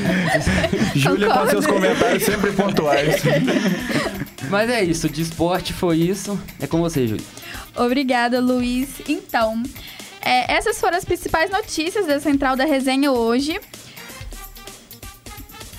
Júlia 0.94 1.30
com 1.30 1.46
seus 1.48 1.66
comentários 1.66 2.22
sempre 2.22 2.52
pontuais. 2.52 3.22
Mas 4.50 4.70
é 4.70 4.84
isso, 4.84 5.08
de 5.08 5.22
esporte 5.22 5.72
foi 5.72 5.98
isso. 5.98 6.38
É 6.60 6.66
com 6.66 6.78
você, 6.78 7.06
Júlio. 7.06 7.24
Obrigada, 7.74 8.40
Luiz. 8.40 9.00
Então, 9.08 9.62
é, 10.20 10.52
essas 10.52 10.78
foram 10.80 10.96
as 10.96 11.04
principais 11.04 11.50
notícias 11.50 12.06
da 12.06 12.20
Central 12.20 12.56
da 12.56 12.64
Resenha 12.64 13.12
hoje. 13.12 13.58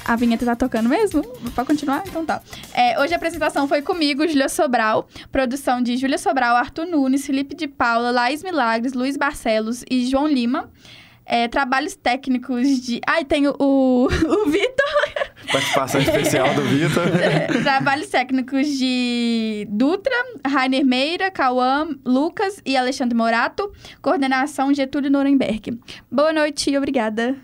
A 0.08 0.16
vinheta 0.16 0.46
tá 0.46 0.56
tocando 0.56 0.88
mesmo? 0.88 1.22
Pode 1.54 1.68
continuar? 1.68 2.02
Então 2.08 2.26
tá. 2.26 2.42
É, 2.74 2.98
hoje 2.98 3.14
a 3.14 3.18
apresentação 3.18 3.68
foi 3.68 3.82
comigo, 3.82 4.26
Júlia 4.26 4.48
Sobral. 4.48 5.06
Produção 5.34 5.82
de 5.82 5.98
Júlia 5.98 6.18
Sobral, 6.18 6.56
Arthur 6.56 6.86
Nunes, 6.86 7.26
Felipe 7.26 7.54
de 7.54 7.68
Paula, 7.68 8.10
Laís 8.10 8.42
Milagres, 8.42 8.94
Luiz 8.94 9.18
Barcelos 9.18 9.84
e 9.92 10.08
João 10.08 10.26
Lima. 10.26 10.72
É, 11.30 11.48
trabalhos 11.50 11.94
técnicos 11.94 12.66
de... 12.80 13.02
Ai, 13.06 13.26
tem 13.26 13.48
o, 13.48 13.56
o, 13.60 14.06
o 14.08 14.46
Vitor. 14.50 15.28
Participação 15.52 16.00
especial 16.00 16.54
do 16.54 16.62
Vitor. 16.62 17.04
Trabalhos 17.64 18.08
técnicos 18.08 18.68
de 18.68 19.68
Dutra, 19.70 20.16
Rainer 20.46 20.86
Meira, 20.86 21.30
Cauã, 21.30 21.90
Lucas 22.06 22.62
e 22.66 22.78
Alexandre 22.78 23.16
Morato. 23.16 23.70
Coordenação 24.02 24.74
Getúlio 24.74 25.12
Nuremberg. 25.12 25.78
Boa 26.10 26.32
noite 26.32 26.72
e 26.72 26.78
obrigada. 26.78 27.36